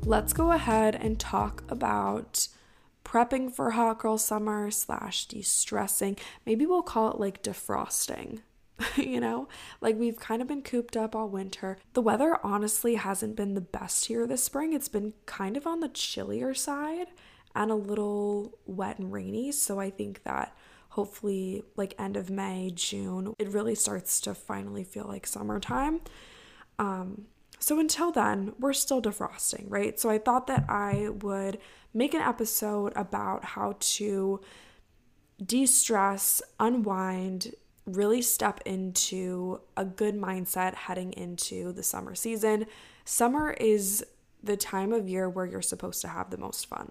Let's 0.06 0.32
go 0.32 0.52
ahead 0.52 0.94
and 0.94 1.18
talk 1.18 1.64
about 1.68 2.46
prepping 3.04 3.52
for 3.52 3.72
hot 3.72 3.98
girl 3.98 4.18
summer 4.18 4.70
slash 4.70 5.26
de-stressing. 5.26 6.16
Maybe 6.46 6.64
we'll 6.64 6.82
call 6.82 7.10
it 7.10 7.18
like 7.18 7.42
defrosting. 7.42 8.38
you 8.96 9.20
know, 9.20 9.48
like 9.80 9.98
we've 9.98 10.20
kind 10.20 10.40
of 10.40 10.46
been 10.46 10.62
cooped 10.62 10.96
up 10.96 11.16
all 11.16 11.28
winter. 11.28 11.76
The 11.94 12.02
weather 12.02 12.38
honestly 12.44 12.94
hasn't 12.94 13.34
been 13.34 13.54
the 13.54 13.60
best 13.60 14.04
here 14.06 14.28
this 14.28 14.44
spring. 14.44 14.72
It's 14.72 14.88
been 14.88 15.14
kind 15.26 15.56
of 15.56 15.66
on 15.66 15.80
the 15.80 15.88
chillier 15.88 16.54
side 16.54 17.08
and 17.54 17.70
a 17.70 17.74
little 17.74 18.58
wet 18.66 18.98
and 18.98 19.12
rainy. 19.12 19.52
So 19.52 19.80
I 19.80 19.90
think 19.90 20.22
that 20.24 20.56
hopefully, 20.90 21.62
like 21.76 21.94
end 21.98 22.16
of 22.16 22.30
May, 22.30 22.70
June, 22.74 23.34
it 23.38 23.48
really 23.48 23.74
starts 23.74 24.20
to 24.22 24.34
finally 24.34 24.84
feel 24.84 25.06
like 25.06 25.26
summertime. 25.26 26.00
Um, 26.78 27.26
so 27.58 27.78
until 27.78 28.10
then, 28.10 28.54
we're 28.58 28.72
still 28.72 29.02
defrosting, 29.02 29.66
right? 29.68 30.00
So 30.00 30.08
I 30.08 30.18
thought 30.18 30.46
that 30.46 30.64
I 30.68 31.10
would 31.10 31.58
make 31.92 32.14
an 32.14 32.22
episode 32.22 32.92
about 32.96 33.44
how 33.44 33.76
to 33.78 34.40
de 35.44 35.66
stress, 35.66 36.40
unwind, 36.58 37.54
really 37.86 38.22
step 38.22 38.60
into 38.64 39.60
a 39.76 39.84
good 39.84 40.14
mindset 40.14 40.74
heading 40.74 41.12
into 41.12 41.72
the 41.72 41.82
summer 41.82 42.14
season. 42.14 42.66
Summer 43.04 43.52
is 43.52 44.04
the 44.42 44.56
time 44.56 44.92
of 44.92 45.08
year 45.08 45.28
where 45.28 45.46
you're 45.46 45.62
supposed 45.62 46.00
to 46.00 46.08
have 46.08 46.30
the 46.30 46.38
most 46.38 46.66
fun. 46.66 46.90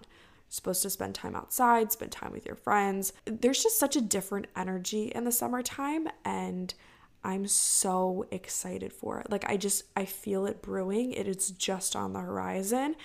Supposed 0.52 0.82
to 0.82 0.90
spend 0.90 1.14
time 1.14 1.36
outside, 1.36 1.92
spend 1.92 2.10
time 2.10 2.32
with 2.32 2.44
your 2.44 2.56
friends. 2.56 3.12
There's 3.24 3.62
just 3.62 3.78
such 3.78 3.94
a 3.94 4.00
different 4.00 4.48
energy 4.56 5.04
in 5.14 5.22
the 5.22 5.30
summertime 5.30 6.08
and 6.24 6.74
I'm 7.22 7.46
so 7.46 8.26
excited 8.32 8.92
for 8.92 9.20
it. 9.20 9.30
Like 9.30 9.48
I 9.48 9.56
just 9.56 9.84
I 9.94 10.06
feel 10.06 10.46
it 10.46 10.60
brewing. 10.60 11.12
It 11.12 11.28
is 11.28 11.52
just 11.52 11.94
on 11.94 12.12
the 12.12 12.20
horizon 12.20 12.96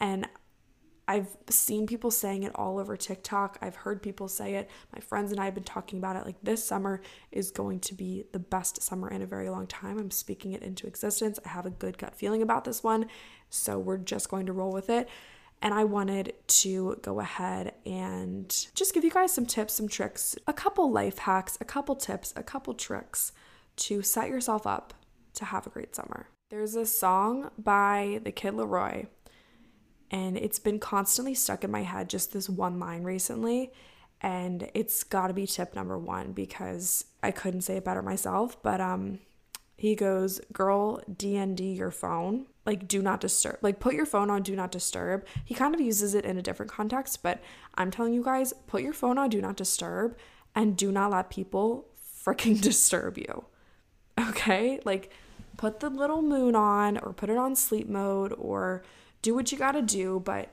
and 0.00 0.26
I've 1.06 1.36
seen 1.50 1.86
people 1.86 2.10
saying 2.10 2.44
it 2.44 2.52
all 2.54 2.78
over 2.78 2.96
TikTok. 2.96 3.58
I've 3.60 3.76
heard 3.76 4.02
people 4.02 4.26
say 4.26 4.54
it. 4.54 4.70
My 4.90 5.00
friends 5.00 5.30
and 5.30 5.40
I 5.40 5.44
have 5.44 5.54
been 5.54 5.62
talking 5.62 5.98
about 5.98 6.16
it. 6.16 6.24
Like 6.24 6.40
this 6.42 6.64
summer 6.64 7.02
is 7.30 7.50
going 7.50 7.80
to 7.80 7.94
be 7.94 8.24
the 8.32 8.38
best 8.38 8.82
summer 8.82 9.10
in 9.10 9.20
a 9.20 9.26
very 9.26 9.50
long 9.50 9.66
time. 9.66 9.98
I'm 9.98 10.10
speaking 10.10 10.52
it 10.52 10.62
into 10.62 10.86
existence. 10.86 11.38
I 11.44 11.50
have 11.50 11.66
a 11.66 11.70
good 11.70 11.98
gut 11.98 12.14
feeling 12.14 12.40
about 12.40 12.64
this 12.64 12.82
one. 12.82 13.08
So 13.50 13.78
we're 13.78 13.98
just 13.98 14.30
going 14.30 14.46
to 14.46 14.54
roll 14.54 14.72
with 14.72 14.88
it. 14.88 15.08
And 15.62 15.72
I 15.72 15.84
wanted 15.84 16.34
to 16.46 16.98
go 17.02 17.20
ahead 17.20 17.72
and 17.86 18.48
just 18.74 18.92
give 18.92 19.02
you 19.02 19.10
guys 19.10 19.32
some 19.32 19.46
tips, 19.46 19.74
some 19.74 19.88
tricks, 19.88 20.36
a 20.46 20.52
couple 20.52 20.90
life 20.90 21.18
hacks, 21.18 21.56
a 21.60 21.64
couple 21.64 21.96
tips, 21.96 22.34
a 22.36 22.42
couple 22.42 22.74
tricks 22.74 23.32
to 23.76 24.02
set 24.02 24.28
yourself 24.28 24.66
up 24.66 24.92
to 25.34 25.46
have 25.46 25.66
a 25.66 25.70
great 25.70 25.96
summer. 25.96 26.28
There's 26.50 26.76
a 26.76 26.86
song 26.86 27.50
by 27.58 28.20
the 28.22 28.30
Kid 28.30 28.54
LAROI 28.54 29.06
and 30.10 30.36
it's 30.36 30.58
been 30.58 30.78
constantly 30.78 31.34
stuck 31.34 31.64
in 31.64 31.70
my 31.70 31.82
head 31.82 32.08
just 32.08 32.32
this 32.32 32.48
one 32.48 32.78
line 32.78 33.02
recently 33.02 33.72
and 34.20 34.70
it's 34.74 35.02
got 35.02 35.26
to 35.26 35.34
be 35.34 35.46
tip 35.46 35.74
number 35.74 35.98
1 35.98 36.32
because 36.32 37.06
I 37.22 37.30
couldn't 37.30 37.62
say 37.62 37.78
it 37.78 37.84
better 37.84 38.02
myself 38.02 38.62
but 38.62 38.80
um 38.80 39.18
He 39.76 39.94
goes, 39.94 40.40
Girl, 40.52 41.00
DND 41.10 41.76
your 41.76 41.90
phone. 41.90 42.46
Like, 42.64 42.88
do 42.88 43.02
not 43.02 43.20
disturb. 43.20 43.58
Like, 43.60 43.80
put 43.80 43.94
your 43.94 44.06
phone 44.06 44.30
on 44.30 44.42
do 44.42 44.56
not 44.56 44.72
disturb. 44.72 45.26
He 45.44 45.54
kind 45.54 45.74
of 45.74 45.80
uses 45.80 46.14
it 46.14 46.24
in 46.24 46.38
a 46.38 46.42
different 46.42 46.72
context, 46.72 47.22
but 47.22 47.42
I'm 47.74 47.90
telling 47.90 48.14
you 48.14 48.24
guys, 48.24 48.54
put 48.66 48.82
your 48.82 48.94
phone 48.94 49.18
on 49.18 49.28
do 49.28 49.40
not 49.40 49.56
disturb 49.56 50.16
and 50.54 50.76
do 50.76 50.90
not 50.90 51.10
let 51.10 51.28
people 51.28 51.88
freaking 52.24 52.60
disturb 52.62 53.18
you. 53.18 53.44
Okay? 54.18 54.80
Like, 54.84 55.10
put 55.56 55.80
the 55.80 55.90
little 55.90 56.22
moon 56.22 56.56
on 56.56 56.98
or 56.98 57.12
put 57.12 57.30
it 57.30 57.36
on 57.36 57.54
sleep 57.54 57.88
mode 57.88 58.32
or 58.38 58.82
do 59.22 59.34
what 59.34 59.52
you 59.52 59.58
gotta 59.58 59.82
do, 59.82 60.20
but 60.24 60.50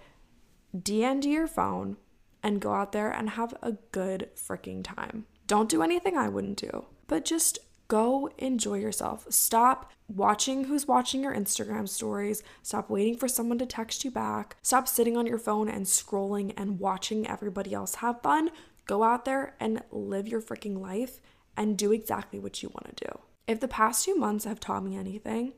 DND 0.76 1.26
your 1.26 1.48
phone 1.48 1.98
and 2.44 2.62
go 2.62 2.74
out 2.74 2.92
there 2.92 3.12
and 3.12 3.32
have 3.32 3.54
a 3.62 3.74
good 3.92 4.30
freaking 4.36 4.84
time. 4.84 5.26
Don't 5.48 5.70
do 5.70 5.84
anything 5.84 6.18
I 6.18 6.30
wouldn't 6.30 6.58
do, 6.58 6.86
but 7.08 7.26
just 7.26 7.60
go 7.92 8.30
enjoy 8.38 8.76
yourself. 8.76 9.26
Stop 9.30 9.92
watching 10.08 10.64
who's 10.64 10.88
watching 10.88 11.22
your 11.22 11.36
Instagram 11.36 11.90
stories. 11.90 12.42
Stop 12.64 12.90
waiting 12.90 13.18
for 13.18 13.28
someone 13.28 13.60
to 13.60 13.66
text 13.66 14.06
you 14.06 14.12
back. 14.12 14.56
Stop 14.62 14.88
sitting 14.88 15.18
on 15.18 15.28
your 15.28 15.38
phone 15.38 15.68
and 15.68 15.86
scrolling 15.86 16.54
and 16.56 16.80
watching 16.80 17.28
everybody 17.28 17.74
else 17.74 17.96
have 17.96 18.22
fun. 18.22 18.50
Go 18.86 19.04
out 19.04 19.26
there 19.26 19.56
and 19.60 19.84
live 19.92 20.26
your 20.26 20.42
freaking 20.42 20.80
life 20.80 21.20
and 21.58 21.78
do 21.78 21.92
exactly 21.92 22.40
what 22.40 22.64
you 22.64 22.70
want 22.70 22.96
to 22.96 23.08
do. 23.08 23.20
If 23.46 23.60
the 23.60 23.68
past 23.68 24.06
two 24.06 24.16
months 24.16 24.46
have 24.46 24.62
taught 24.62 24.86
me 24.86 24.96
anything, 24.96 25.52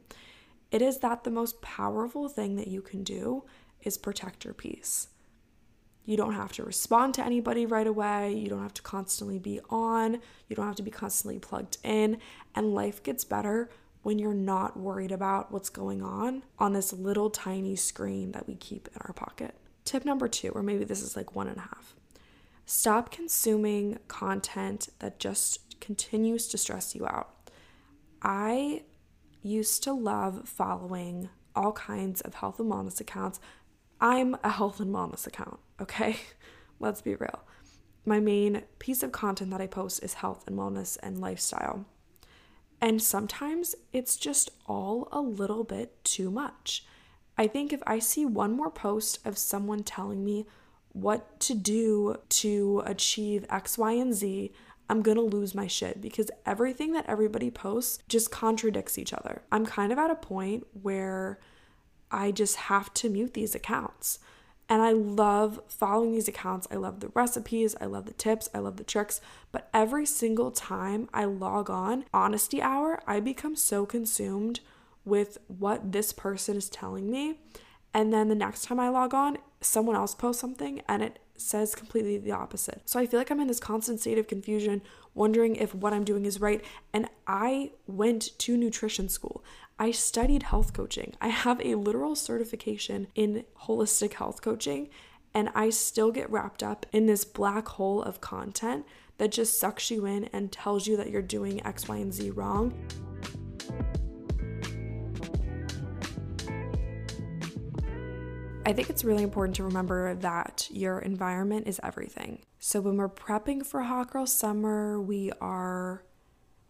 it 0.72 0.82
is 0.82 0.98
that 1.02 1.26
the 1.26 1.30
most 1.30 1.62
powerful 1.62 2.30
thing 2.30 2.56
that 2.56 2.68
you 2.68 2.82
can 2.82 3.04
do 3.04 3.44
is 3.84 3.96
protect 3.96 4.44
your 4.44 4.56
peace. 4.56 5.10
You 6.06 6.18
don't 6.18 6.34
have 6.34 6.52
to 6.54 6.64
respond 6.64 7.14
to 7.16 7.26
anybody 7.26 7.66
right 7.66 7.88
away. 7.88 8.34
You 8.34 8.50
don't 8.50 8.62
have 8.62 8.74
to 8.76 8.82
constantly 8.82 9.40
be 9.40 9.60
on. 9.70 10.20
You 10.48 10.56
don't 10.56 10.68
have 10.68 10.76
to 10.76 10.84
be 10.84 10.92
constantly 10.92 11.40
plugged 11.40 11.78
in. 11.84 12.18
And 12.56 12.74
life 12.74 13.02
gets 13.02 13.24
better 13.24 13.70
when 14.02 14.20
you're 14.20 14.34
not 14.34 14.78
worried 14.78 15.14
about 15.14 15.52
what's 15.52 15.70
going 15.70 16.02
on 16.02 16.44
on 16.60 16.74
this 16.74 16.92
little 16.92 17.30
tiny 17.30 17.76
screen 17.76 18.34
that 18.34 18.48
we 18.48 18.56
keep 18.56 18.90
in 18.90 19.02
our 19.02 19.14
pocket. 19.14 19.56
Tip 19.86 20.04
number 20.04 20.28
two, 20.28 20.50
or 20.50 20.62
maybe 20.62 20.84
this 20.84 21.02
is 21.02 21.16
like 21.16 21.36
one 21.36 21.48
and 21.48 21.58
a 21.58 21.62
half 21.62 21.96
stop 22.66 23.12
consuming 23.12 24.00
content 24.08 24.90
that 25.00 25.20
just 25.20 25.80
continues 25.80 26.48
to 26.48 26.58
stress 26.58 26.96
you 26.96 27.06
out. 27.06 27.50
I 28.22 28.84
used 29.42 29.84
to 29.84 29.94
love 29.94 30.48
following 30.48 31.30
all 31.56 31.74
kinds 31.74 32.22
of 32.22 32.36
health 32.36 32.60
and 32.60 32.72
wellness 32.72 33.00
accounts. 33.02 33.40
I'm 34.04 34.36
a 34.44 34.50
health 34.50 34.82
and 34.82 34.94
wellness 34.94 35.26
account, 35.26 35.62
okay? 35.82 36.18
Let's 36.82 37.02
be 37.02 37.16
real. 37.16 37.40
My 38.06 38.20
main 38.20 38.64
piece 38.78 39.02
of 39.02 39.14
content 39.14 39.50
that 39.52 39.62
I 39.62 39.68
post 39.68 40.04
is 40.04 40.16
health 40.16 40.44
and 40.46 40.60
wellness 40.60 40.98
and 41.02 41.22
lifestyle. 41.22 41.86
And 42.82 43.02
sometimes 43.02 43.76
it's 43.94 44.18
just 44.18 44.52
all 44.66 45.08
a 45.14 45.22
little 45.22 45.64
bit 45.64 46.04
too 46.04 46.30
much. 46.30 46.86
I 47.38 47.48
think 47.48 47.72
if 47.72 47.82
I 47.88 48.00
see 48.00 48.26
one 48.26 48.52
more 48.52 48.70
post 48.70 49.26
of 49.26 49.38
someone 49.38 49.84
telling 49.84 50.26
me 50.26 50.48
what 50.92 51.40
to 51.40 51.56
do 51.56 52.18
to 52.28 52.84
achieve 52.86 53.46
X, 53.50 53.78
Y, 53.78 53.94
and 53.94 54.14
Z, 54.14 54.52
I'm 54.90 55.02
gonna 55.02 55.22
lose 55.22 55.56
my 55.56 55.66
shit 55.66 56.02
because 56.02 56.30
everything 56.46 56.92
that 56.92 57.06
everybody 57.08 57.50
posts 57.50 58.04
just 58.10 58.32
contradicts 58.32 58.98
each 58.98 59.14
other. 59.14 59.44
I'm 59.50 59.66
kind 59.66 59.94
of 59.94 59.98
at 59.98 60.12
a 60.12 60.16
point 60.16 60.68
where 60.74 61.40
I 62.14 62.32
just 62.32 62.56
have 62.56 62.94
to 62.96 63.10
mute 63.10 63.34
these 63.34 63.56
accounts. 63.56 64.20
And 64.70 64.82
I 64.82 64.92
love 64.92 65.60
following 65.68 66.14
these 66.14 66.30
accounts. 66.30 66.68
I 66.72 66.76
love 66.76 67.02
the 67.02 67.10
recipes, 67.10 67.76
I 67.82 67.86
love 67.86 68.06
the 68.06 68.14
tips, 68.14 68.50
I 68.54 68.60
love 68.60 68.78
the 68.78 68.84
tricks. 68.84 69.20
But 69.52 69.70
every 69.74 70.06
single 70.06 70.52
time 70.52 71.10
I 71.14 71.26
log 71.26 71.70
on, 71.70 72.06
honesty 72.14 72.62
hour, 72.62 73.02
I 73.06 73.20
become 73.20 73.56
so 73.56 73.86
consumed 73.86 74.62
with 75.04 75.38
what 75.48 75.92
this 75.92 76.14
person 76.14 76.56
is 76.56 76.70
telling 76.70 77.12
me. 77.12 77.40
And 77.94 78.14
then 78.14 78.30
the 78.30 78.36
next 78.36 78.64
time 78.64 78.80
I 78.80 78.90
log 78.90 79.14
on, 79.14 79.38
someone 79.60 79.96
else 79.96 80.16
posts 80.16 80.42
something 80.42 80.82
and 80.88 81.04
it 81.04 81.20
says 81.36 81.76
completely 81.76 82.18
the 82.18 82.32
opposite. 82.32 82.82
So 82.86 83.00
I 83.00 83.06
feel 83.06 83.20
like 83.20 83.32
I'm 83.32 83.40
in 83.40 83.48
this 83.48 83.60
constant 83.60 84.00
state 84.00 84.18
of 84.18 84.28
confusion, 84.28 84.82
wondering 85.14 85.56
if 85.56 85.76
what 85.76 85.94
I'm 85.94 86.04
doing 86.04 86.26
is 86.26 86.40
right. 86.40 86.64
And 86.94 87.10
I 87.28 87.72
went 87.86 88.38
to 88.40 88.58
nutrition 88.58 89.10
school. 89.10 89.44
I 89.80 89.92
studied 89.92 90.44
health 90.44 90.72
coaching. 90.74 91.16
I 91.20 91.30
have 91.30 91.60
a 91.62 91.76
literal 91.76 92.16
certification 92.16 93.08
in 93.16 93.46
holistic 93.64 94.14
health 94.14 94.42
coaching, 94.42 94.90
and 95.34 95.50
I 95.56 95.72
still 95.72 96.12
get 96.12 96.30
wrapped 96.30 96.62
up 96.62 96.86
in 96.92 97.08
this 97.08 97.26
black 97.26 97.68
hole 97.68 98.02
of 98.02 98.22
content 98.22 98.86
that 99.18 99.32
just 99.32 99.60
sucks 99.60 99.90
you 99.90 100.06
in 100.06 100.26
and 100.26 100.52
tells 100.52 100.86
you 100.86 100.96
that 100.98 101.10
you're 101.10 101.22
doing 101.22 101.66
X, 101.66 101.88
Y, 101.88 101.98
and 101.98 102.14
Z 102.14 102.30
wrong. 102.32 102.74
I 108.66 108.72
think 108.72 108.90
it's 108.90 109.04
really 109.04 109.24
important 109.24 109.56
to 109.58 109.64
remember 109.64 110.16
that 110.16 110.68
your 110.72 111.00
environment 111.00 111.68
is 111.68 111.82
everything. 111.84 112.44
So 112.60 112.80
when 112.80 112.96
we're 112.96 113.10
prepping 113.10 113.66
for 113.66 113.82
Hot 113.82 114.12
Girl 114.12 114.26
Summer, 114.26 115.02
we 115.02 115.32
are 115.42 116.04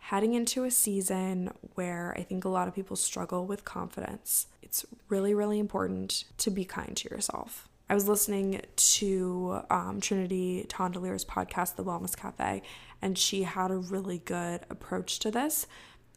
heading 0.08 0.34
into 0.34 0.66
a 0.66 0.72
season 0.72 1.50
where 1.76 2.14
I 2.18 2.24
think 2.24 2.44
a 2.44 2.50
lot 2.50 2.68
of 2.68 2.76
people 2.76 2.98
struggle 2.98 3.46
with 3.46 3.64
confidence. 3.64 4.48
It's 4.62 4.86
really, 5.08 5.34
really 5.34 5.60
important 5.60 6.26
to 6.40 6.52
be 6.52 6.66
kind 6.66 6.98
to 6.98 7.10
yourself. 7.10 7.70
I 7.90 7.94
was 7.94 8.10
listening 8.10 8.62
to 8.76 9.62
um, 9.70 10.02
Trinity 10.02 10.66
Tondeleur's 10.68 11.24
podcast, 11.24 11.78
The 11.78 11.86
Wellness 11.86 12.18
Cafe, 12.18 12.64
and 13.02 13.18
she 13.18 13.44
had 13.44 13.72
a 13.72 13.78
really 13.78 14.18
good 14.20 14.66
approach 14.70 15.20
to 15.20 15.32
this. 15.32 15.68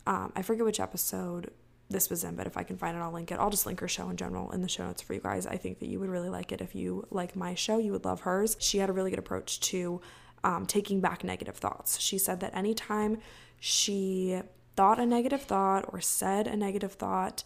Um, 0.04 0.32
I 0.34 0.42
forget 0.42 0.64
which 0.64 0.80
episode 0.80 1.52
this 1.88 2.10
was 2.10 2.24
in, 2.24 2.34
but 2.34 2.48
if 2.48 2.56
I 2.56 2.64
can 2.64 2.76
find 2.76 2.96
it, 2.96 3.00
I'll 3.00 3.12
link 3.12 3.30
it. 3.30 3.38
I'll 3.38 3.50
just 3.50 3.66
link 3.66 3.78
her 3.78 3.88
show 3.88 4.10
in 4.10 4.16
general 4.16 4.50
in 4.50 4.62
the 4.62 4.68
show 4.68 4.84
notes 4.84 5.00
for 5.00 5.14
you 5.14 5.20
guys. 5.20 5.46
I 5.46 5.58
think 5.58 5.78
that 5.78 5.86
you 5.86 6.00
would 6.00 6.10
really 6.10 6.28
like 6.28 6.50
it 6.50 6.60
if 6.60 6.74
you 6.74 7.06
like 7.10 7.36
my 7.36 7.54
show. 7.54 7.78
You 7.78 7.92
would 7.92 8.04
love 8.04 8.22
hers. 8.22 8.56
She 8.58 8.78
had 8.78 8.90
a 8.90 8.92
really 8.92 9.10
good 9.10 9.20
approach 9.20 9.60
to 9.60 10.00
um, 10.44 10.66
taking 10.66 11.00
back 11.00 11.24
negative 11.24 11.56
thoughts. 11.56 12.00
She 12.00 12.18
said 12.18 12.40
that 12.40 12.54
anytime 12.54 13.18
she 13.58 14.40
thought 14.76 14.98
a 14.98 15.06
negative 15.06 15.42
thought 15.42 15.86
or 15.88 16.00
said 16.00 16.46
a 16.46 16.56
negative 16.56 16.92
thought 16.92 17.42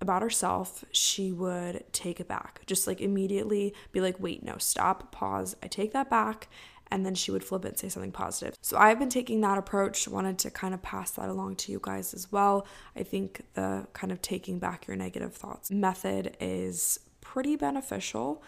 about 0.00 0.22
herself, 0.22 0.84
she 0.92 1.30
would 1.30 1.84
take 1.92 2.20
it 2.20 2.28
back. 2.28 2.62
Just 2.66 2.86
like 2.86 3.00
immediately 3.00 3.74
be 3.92 4.00
like, 4.00 4.18
wait, 4.18 4.42
no, 4.42 4.56
stop, 4.58 5.12
pause. 5.12 5.54
I 5.62 5.66
take 5.66 5.92
that 5.92 6.08
back 6.08 6.48
and 6.90 7.06
then 7.06 7.14
she 7.14 7.30
would 7.30 7.44
flip 7.44 7.64
it 7.64 7.68
and 7.68 7.78
say 7.78 7.88
something 7.88 8.10
positive. 8.10 8.56
So 8.62 8.76
I've 8.76 8.98
been 8.98 9.10
taking 9.10 9.40
that 9.42 9.58
approach, 9.58 10.08
wanted 10.08 10.38
to 10.40 10.50
kind 10.50 10.74
of 10.74 10.82
pass 10.82 11.12
that 11.12 11.28
along 11.28 11.56
to 11.56 11.72
you 11.72 11.80
guys 11.80 12.14
as 12.14 12.32
well. 12.32 12.66
I 12.96 13.02
think 13.02 13.42
the 13.54 13.86
kind 13.92 14.10
of 14.12 14.20
taking 14.20 14.58
back 14.58 14.86
your 14.86 14.96
negative 14.96 15.34
thoughts 15.34 15.70
method 15.70 16.36
is 16.40 16.98
pretty 17.20 17.56
beneficial 17.56 18.42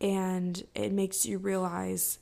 and 0.00 0.62
it 0.74 0.92
makes 0.92 1.24
you 1.24 1.38
realize 1.38 2.18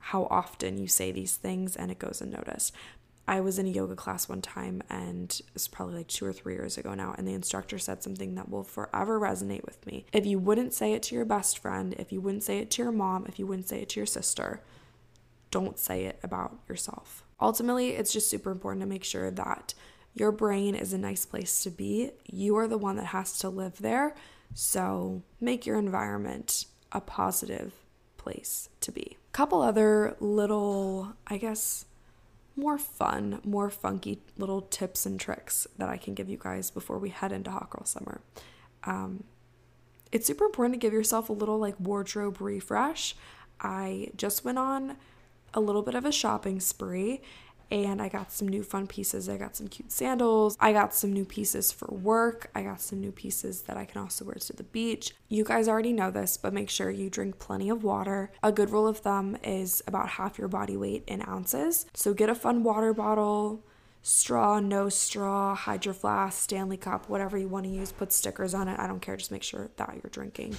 how 0.00 0.26
often 0.30 0.78
you 0.78 0.88
say 0.88 1.12
these 1.12 1.36
things 1.36 1.76
and 1.76 1.90
it 1.90 1.98
goes 1.98 2.20
unnoticed. 2.20 2.74
I 3.28 3.40
was 3.40 3.60
in 3.60 3.66
a 3.66 3.70
yoga 3.70 3.94
class 3.94 4.28
one 4.28 4.42
time 4.42 4.82
and 4.90 5.40
it's 5.54 5.68
probably 5.68 5.98
like 5.98 6.08
two 6.08 6.26
or 6.26 6.32
three 6.32 6.54
years 6.54 6.76
ago 6.76 6.94
now, 6.94 7.14
and 7.16 7.28
the 7.28 7.34
instructor 7.34 7.78
said 7.78 8.02
something 8.02 8.34
that 8.34 8.50
will 8.50 8.64
forever 8.64 9.20
resonate 9.20 9.64
with 9.64 9.86
me. 9.86 10.04
If 10.12 10.26
you 10.26 10.40
wouldn't 10.40 10.74
say 10.74 10.94
it 10.94 11.02
to 11.04 11.14
your 11.14 11.24
best 11.24 11.58
friend, 11.58 11.94
if 11.96 12.10
you 12.10 12.20
wouldn't 12.20 12.42
say 12.42 12.58
it 12.58 12.70
to 12.72 12.82
your 12.82 12.90
mom, 12.90 13.26
if 13.26 13.38
you 13.38 13.46
wouldn't 13.46 13.68
say 13.68 13.82
it 13.82 13.90
to 13.90 14.00
your 14.00 14.06
sister, 14.06 14.62
don't 15.52 15.78
say 15.78 16.06
it 16.06 16.18
about 16.24 16.58
yourself. 16.68 17.22
Ultimately, 17.40 17.90
it's 17.90 18.12
just 18.12 18.28
super 18.28 18.50
important 18.50 18.82
to 18.82 18.88
make 18.88 19.04
sure 19.04 19.30
that 19.30 19.74
your 20.14 20.32
brain 20.32 20.74
is 20.74 20.92
a 20.92 20.98
nice 20.98 21.24
place 21.24 21.62
to 21.62 21.70
be. 21.70 22.10
You 22.26 22.56
are 22.56 22.66
the 22.66 22.78
one 22.78 22.96
that 22.96 23.06
has 23.06 23.38
to 23.38 23.48
live 23.48 23.78
there. 23.78 24.16
So 24.54 25.22
make 25.40 25.66
your 25.66 25.78
environment 25.78 26.66
a 26.90 27.00
positive 27.00 27.72
place 28.16 28.68
to 28.80 28.90
be. 28.90 29.16
Couple 29.32 29.62
other 29.62 30.16
little, 30.20 31.14
I 31.26 31.36
guess, 31.36 31.86
more 32.56 32.78
fun, 32.78 33.40
more 33.44 33.70
funky 33.70 34.20
little 34.36 34.62
tips 34.62 35.06
and 35.06 35.18
tricks 35.18 35.66
that 35.78 35.88
I 35.88 35.96
can 35.96 36.14
give 36.14 36.28
you 36.28 36.38
guys 36.38 36.70
before 36.70 36.98
we 36.98 37.10
head 37.10 37.32
into 37.32 37.50
Hot 37.50 37.70
Girl 37.70 37.84
Summer. 37.84 38.20
Um, 38.84 39.24
it's 40.12 40.26
super 40.26 40.44
important 40.44 40.74
to 40.74 40.78
give 40.78 40.92
yourself 40.92 41.28
a 41.28 41.32
little 41.32 41.58
like 41.58 41.76
wardrobe 41.78 42.40
refresh. 42.40 43.14
I 43.60 44.10
just 44.16 44.44
went 44.44 44.58
on 44.58 44.96
a 45.54 45.60
little 45.60 45.82
bit 45.82 45.94
of 45.94 46.04
a 46.04 46.12
shopping 46.12 46.60
spree 46.60 47.20
and 47.70 48.02
I 48.02 48.08
got 48.08 48.32
some 48.32 48.48
new 48.48 48.62
fun 48.62 48.86
pieces. 48.86 49.28
I 49.28 49.36
got 49.36 49.56
some 49.56 49.68
cute 49.68 49.92
sandals. 49.92 50.56
I 50.60 50.72
got 50.72 50.94
some 50.94 51.12
new 51.12 51.24
pieces 51.24 51.70
for 51.70 51.86
work. 51.94 52.50
I 52.54 52.62
got 52.62 52.80
some 52.80 53.00
new 53.00 53.12
pieces 53.12 53.62
that 53.62 53.76
I 53.76 53.84
can 53.84 54.00
also 54.02 54.24
wear 54.24 54.34
to 54.34 54.52
the 54.52 54.64
beach. 54.64 55.14
You 55.28 55.44
guys 55.44 55.68
already 55.68 55.92
know 55.92 56.10
this, 56.10 56.36
but 56.36 56.52
make 56.52 56.70
sure 56.70 56.90
you 56.90 57.10
drink 57.10 57.38
plenty 57.38 57.70
of 57.70 57.84
water. 57.84 58.32
A 58.42 58.52
good 58.52 58.70
rule 58.70 58.88
of 58.88 58.98
thumb 58.98 59.36
is 59.44 59.82
about 59.86 60.10
half 60.10 60.38
your 60.38 60.48
body 60.48 60.76
weight 60.76 61.04
in 61.06 61.26
ounces. 61.28 61.86
So 61.94 62.12
get 62.14 62.28
a 62.28 62.34
fun 62.34 62.64
water 62.64 62.92
bottle, 62.92 63.62
straw, 64.02 64.58
no 64.60 64.88
straw, 64.88 65.54
hydro 65.54 65.92
flask, 65.92 66.42
Stanley 66.42 66.76
cup, 66.76 67.08
whatever 67.08 67.38
you 67.38 67.48
want 67.48 67.64
to 67.66 67.70
use. 67.70 67.92
Put 67.92 68.12
stickers 68.12 68.54
on 68.54 68.68
it. 68.68 68.78
I 68.78 68.86
don't 68.86 69.00
care. 69.00 69.16
Just 69.16 69.30
make 69.30 69.42
sure 69.42 69.70
that 69.76 69.94
you're 69.94 70.10
drinking 70.10 70.56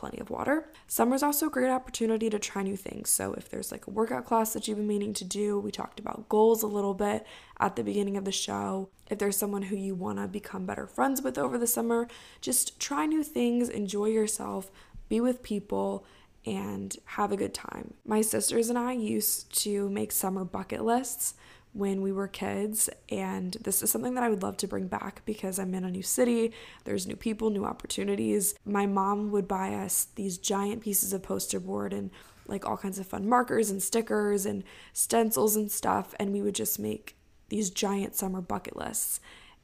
plenty 0.00 0.18
of 0.18 0.30
water. 0.30 0.66
Summer 0.86 1.14
is 1.14 1.22
also 1.22 1.46
a 1.46 1.50
great 1.50 1.68
opportunity 1.68 2.30
to 2.30 2.38
try 2.38 2.62
new 2.62 2.76
things. 2.76 3.10
So, 3.10 3.34
if 3.34 3.50
there's 3.50 3.70
like 3.70 3.86
a 3.86 3.90
workout 3.90 4.24
class 4.24 4.54
that 4.54 4.66
you've 4.66 4.78
been 4.78 4.86
meaning 4.86 5.12
to 5.14 5.24
do, 5.24 5.60
we 5.60 5.70
talked 5.70 6.00
about 6.00 6.28
goals 6.30 6.62
a 6.62 6.66
little 6.66 6.94
bit 6.94 7.26
at 7.60 7.76
the 7.76 7.84
beginning 7.84 8.16
of 8.16 8.24
the 8.24 8.32
show. 8.32 8.88
If 9.10 9.18
there's 9.18 9.36
someone 9.36 9.62
who 9.62 9.76
you 9.76 9.94
want 9.94 10.18
to 10.18 10.26
become 10.26 10.64
better 10.64 10.86
friends 10.86 11.20
with 11.20 11.36
over 11.36 11.58
the 11.58 11.66
summer, 11.66 12.08
just 12.40 12.80
try 12.80 13.04
new 13.04 13.22
things, 13.22 13.68
enjoy 13.68 14.06
yourself, 14.06 14.70
be 15.10 15.20
with 15.20 15.42
people 15.42 16.06
and 16.46 16.96
have 17.04 17.30
a 17.30 17.36
good 17.36 17.52
time. 17.52 17.92
My 18.06 18.22
sisters 18.22 18.70
and 18.70 18.78
I 18.78 18.92
used 18.92 19.54
to 19.64 19.90
make 19.90 20.12
summer 20.12 20.44
bucket 20.44 20.82
lists 20.82 21.34
when 21.72 22.02
we 22.02 22.12
were 22.12 22.28
kids. 22.28 22.88
And 23.08 23.56
this 23.60 23.82
is 23.82 23.90
something 23.90 24.14
that 24.14 24.24
I 24.24 24.28
would 24.28 24.42
love 24.42 24.56
to 24.58 24.68
bring 24.68 24.88
back 24.88 25.22
because 25.24 25.58
I'm 25.58 25.74
in 25.74 25.84
a 25.84 25.90
new 25.90 26.02
city, 26.02 26.52
there's 26.84 27.06
new 27.06 27.16
people, 27.16 27.50
new 27.50 27.64
opportunities. 27.64 28.54
My 28.64 28.86
mom 28.86 29.30
would 29.30 29.46
buy 29.46 29.74
us 29.74 30.08
these 30.14 30.38
giant 30.38 30.82
pieces 30.82 31.12
of 31.12 31.22
poster 31.22 31.60
board 31.60 31.92
and 31.92 32.10
like 32.46 32.66
all 32.66 32.76
kinds 32.76 32.98
of 32.98 33.06
fun 33.06 33.28
markers 33.28 33.70
and 33.70 33.82
stickers 33.82 34.44
and 34.44 34.64
stencils 34.92 35.56
and 35.56 35.70
stuff. 35.70 36.14
And 36.18 36.32
we 36.32 36.42
would 36.42 36.54
just 36.54 36.78
make 36.78 37.16
these 37.48 37.70
giant 37.70 38.16
summer 38.16 38.40
bucket 38.40 38.76
lists. 38.76 39.20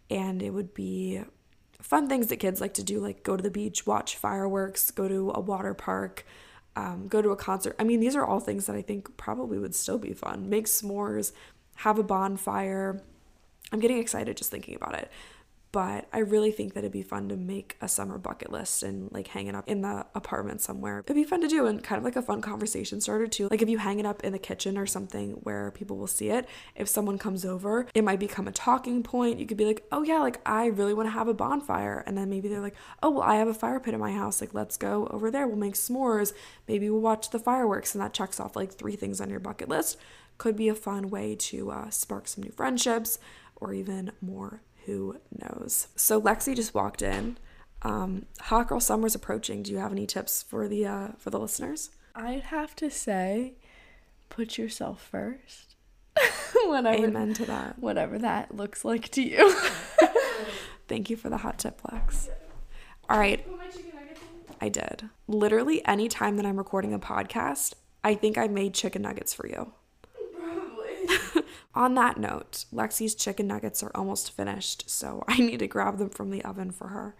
And 0.08 0.42
it 0.42 0.50
would 0.50 0.72
be 0.72 1.22
fun 1.80 2.08
things 2.08 2.28
that 2.28 2.36
kids 2.36 2.60
like 2.60 2.74
to 2.74 2.84
do, 2.84 3.00
like 3.00 3.24
go 3.24 3.36
to 3.36 3.42
the 3.42 3.50
beach, 3.50 3.86
watch 3.86 4.16
fireworks, 4.16 4.90
go 4.90 5.08
to 5.08 5.32
a 5.34 5.40
water 5.40 5.74
park. 5.74 6.24
Um, 6.78 7.08
go 7.08 7.22
to 7.22 7.30
a 7.30 7.36
concert. 7.36 7.74
I 7.78 7.84
mean, 7.84 8.00
these 8.00 8.14
are 8.14 8.26
all 8.26 8.38
things 8.38 8.66
that 8.66 8.76
I 8.76 8.82
think 8.82 9.16
probably 9.16 9.58
would 9.58 9.74
still 9.74 9.96
be 9.96 10.12
fun. 10.12 10.50
Make 10.50 10.66
s'mores, 10.66 11.32
have 11.76 11.98
a 11.98 12.02
bonfire. 12.02 13.02
I'm 13.72 13.80
getting 13.80 13.98
excited 13.98 14.36
just 14.36 14.50
thinking 14.50 14.74
about 14.74 14.94
it. 14.94 15.10
But 15.76 16.08
I 16.10 16.20
really 16.20 16.52
think 16.52 16.72
that 16.72 16.80
it'd 16.80 16.92
be 16.92 17.02
fun 17.02 17.28
to 17.28 17.36
make 17.36 17.76
a 17.82 17.88
summer 17.88 18.16
bucket 18.16 18.50
list 18.50 18.82
and 18.82 19.12
like 19.12 19.26
hang 19.26 19.46
it 19.46 19.54
up 19.54 19.68
in 19.68 19.82
the 19.82 20.06
apartment 20.14 20.62
somewhere. 20.62 21.00
It'd 21.00 21.14
be 21.14 21.24
fun 21.24 21.42
to 21.42 21.48
do 21.48 21.66
and 21.66 21.84
kind 21.84 21.98
of 21.98 22.04
like 22.04 22.16
a 22.16 22.22
fun 22.22 22.40
conversation 22.40 22.98
starter 23.02 23.26
too. 23.26 23.48
Like 23.50 23.60
if 23.60 23.68
you 23.68 23.76
hang 23.76 24.00
it 24.00 24.06
up 24.06 24.24
in 24.24 24.32
the 24.32 24.38
kitchen 24.38 24.78
or 24.78 24.86
something 24.86 25.32
where 25.42 25.70
people 25.72 25.98
will 25.98 26.06
see 26.06 26.30
it, 26.30 26.48
if 26.76 26.88
someone 26.88 27.18
comes 27.18 27.44
over, 27.44 27.86
it 27.94 28.04
might 28.04 28.20
become 28.20 28.48
a 28.48 28.52
talking 28.52 29.02
point. 29.02 29.38
You 29.38 29.44
could 29.44 29.58
be 29.58 29.66
like, 29.66 29.84
oh 29.92 30.02
yeah, 30.02 30.20
like 30.20 30.40
I 30.46 30.66
really 30.66 30.94
want 30.94 31.08
to 31.08 31.12
have 31.12 31.28
a 31.28 31.34
bonfire. 31.34 32.02
And 32.06 32.16
then 32.16 32.30
maybe 32.30 32.48
they're 32.48 32.60
like, 32.60 32.76
oh, 33.02 33.10
well, 33.10 33.22
I 33.22 33.34
have 33.34 33.48
a 33.48 33.52
fire 33.52 33.78
pit 33.78 33.92
in 33.92 34.00
my 34.00 34.12
house. 34.12 34.40
Like 34.40 34.54
let's 34.54 34.78
go 34.78 35.08
over 35.10 35.30
there. 35.30 35.46
We'll 35.46 35.56
make 35.56 35.74
s'mores. 35.74 36.32
Maybe 36.66 36.88
we'll 36.88 37.02
watch 37.02 37.28
the 37.28 37.38
fireworks. 37.38 37.94
And 37.94 38.02
that 38.02 38.14
checks 38.14 38.40
off 38.40 38.56
like 38.56 38.72
three 38.72 38.96
things 38.96 39.20
on 39.20 39.28
your 39.28 39.40
bucket 39.40 39.68
list 39.68 39.98
could 40.38 40.57
be 40.57 40.68
a 40.68 40.75
fun 40.75 41.09
way 41.11 41.35
to 41.35 41.70
uh, 41.70 41.90
spark 41.90 42.29
some 42.29 42.44
new 42.44 42.53
friendships 42.53 43.18
or 43.57 43.72
even 43.72 44.12
more. 44.20 44.62
Who 44.87 45.16
knows? 45.33 45.88
So 45.96 46.20
Lexi 46.20 46.55
just 46.55 46.75
walked 46.75 47.03
in. 47.03 47.38
Um, 47.83 48.27
hot 48.40 48.68
girl 48.68 48.81
summer's 48.81 49.14
approaching. 49.14 49.62
Do 49.62 49.72
you 49.72 49.79
have 49.79 49.92
any 49.92 50.07
tips 50.07 50.42
for 50.42 50.68
the 50.68 50.87
uh, 50.87 51.09
for 51.18 51.31
the 51.31 51.38
listeners? 51.38 51.90
I'd 52.14 52.44
have 52.44 52.75
to 52.77 52.90
say, 52.90 53.55
put 54.29 54.57
yourself 54.59 55.03
first. 55.03 55.75
whatever, 56.64 57.05
Amen 57.07 57.35
to 57.35 57.44
that. 57.46 57.79
Whatever 57.79 58.18
that 58.18 58.55
looks 58.55 58.85
like 58.85 59.11
to 59.11 59.22
you. 59.22 59.55
Thank 60.88 61.11
you 61.11 61.16
for 61.16 61.29
the 61.29 61.38
hot 61.38 61.59
tip, 61.59 61.81
Lex. 61.92 62.31
All 63.09 63.18
right. 63.18 63.46
I 64.61 64.68
did. 64.68 65.11
Literally, 65.29 65.85
any 65.87 66.09
time 66.09 66.37
that 66.37 66.46
I'm 66.46 66.57
recording 66.57 66.94
a 66.94 66.99
podcast, 66.99 67.75
I 68.03 68.14
think 68.14 68.38
I 68.38 68.46
made 68.46 68.72
chicken 68.72 69.03
nuggets 69.03 69.35
for 69.35 69.46
you. 69.46 69.72
On 71.76 71.94
that 71.94 72.16
note, 72.16 72.64
Lexi's 72.72 73.14
chicken 73.14 73.46
nuggets 73.46 73.82
are 73.82 73.90
almost 73.94 74.32
finished, 74.32 74.88
so 74.88 75.22
I 75.28 75.36
need 75.36 75.58
to 75.58 75.66
grab 75.66 75.98
them 75.98 76.08
from 76.08 76.30
the 76.30 76.42
oven 76.42 76.70
for 76.70 76.88
her. 76.88 77.14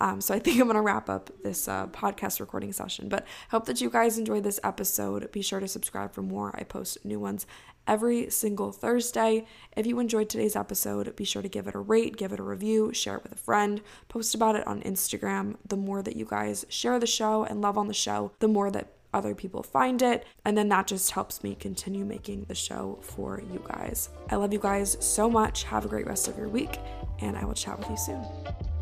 Um, 0.00 0.20
so 0.20 0.34
I 0.34 0.40
think 0.40 0.60
I'm 0.60 0.66
going 0.66 0.74
to 0.74 0.82
wrap 0.82 1.08
up 1.08 1.30
this 1.42 1.68
uh, 1.68 1.86
podcast 1.86 2.40
recording 2.40 2.72
session. 2.72 3.08
But 3.08 3.26
hope 3.50 3.64
that 3.66 3.80
you 3.80 3.88
guys 3.88 4.18
enjoyed 4.18 4.44
this 4.44 4.60
episode. 4.62 5.30
Be 5.32 5.40
sure 5.40 5.60
to 5.60 5.68
subscribe 5.68 6.12
for 6.12 6.20
more. 6.20 6.54
I 6.54 6.64
post 6.64 7.04
new 7.04 7.18
ones 7.18 7.46
every 7.86 8.28
single 8.28 8.72
Thursday. 8.72 9.46
If 9.76 9.86
you 9.86 10.00
enjoyed 10.00 10.28
today's 10.28 10.56
episode, 10.56 11.14
be 11.16 11.24
sure 11.24 11.42
to 11.42 11.48
give 11.48 11.66
it 11.66 11.74
a 11.74 11.78
rate, 11.78 12.16
give 12.16 12.32
it 12.32 12.40
a 12.40 12.44
review, 12.44 12.92
share 12.92 13.16
it 13.16 13.22
with 13.22 13.32
a 13.32 13.36
friend, 13.36 13.80
post 14.08 14.34
about 14.34 14.56
it 14.56 14.66
on 14.66 14.82
Instagram. 14.82 15.56
The 15.66 15.76
more 15.76 16.02
that 16.02 16.16
you 16.16 16.26
guys 16.28 16.66
share 16.68 16.98
the 16.98 17.06
show 17.06 17.44
and 17.44 17.60
love 17.60 17.78
on 17.78 17.86
the 17.86 17.94
show, 17.94 18.32
the 18.40 18.48
more 18.48 18.70
that 18.72 18.93
other 19.14 19.34
people 19.34 19.62
find 19.62 20.02
it. 20.02 20.26
And 20.44 20.58
then 20.58 20.68
that 20.68 20.86
just 20.86 21.12
helps 21.12 21.42
me 21.42 21.54
continue 21.54 22.04
making 22.04 22.44
the 22.44 22.54
show 22.54 22.98
for 23.00 23.40
you 23.50 23.62
guys. 23.66 24.10
I 24.30 24.36
love 24.36 24.52
you 24.52 24.58
guys 24.58 24.96
so 25.00 25.30
much. 25.30 25.64
Have 25.64 25.84
a 25.84 25.88
great 25.88 26.06
rest 26.06 26.28
of 26.28 26.36
your 26.36 26.48
week, 26.48 26.78
and 27.20 27.36
I 27.36 27.44
will 27.44 27.54
chat 27.54 27.78
with 27.78 27.88
you 27.90 27.96
soon. 27.96 28.73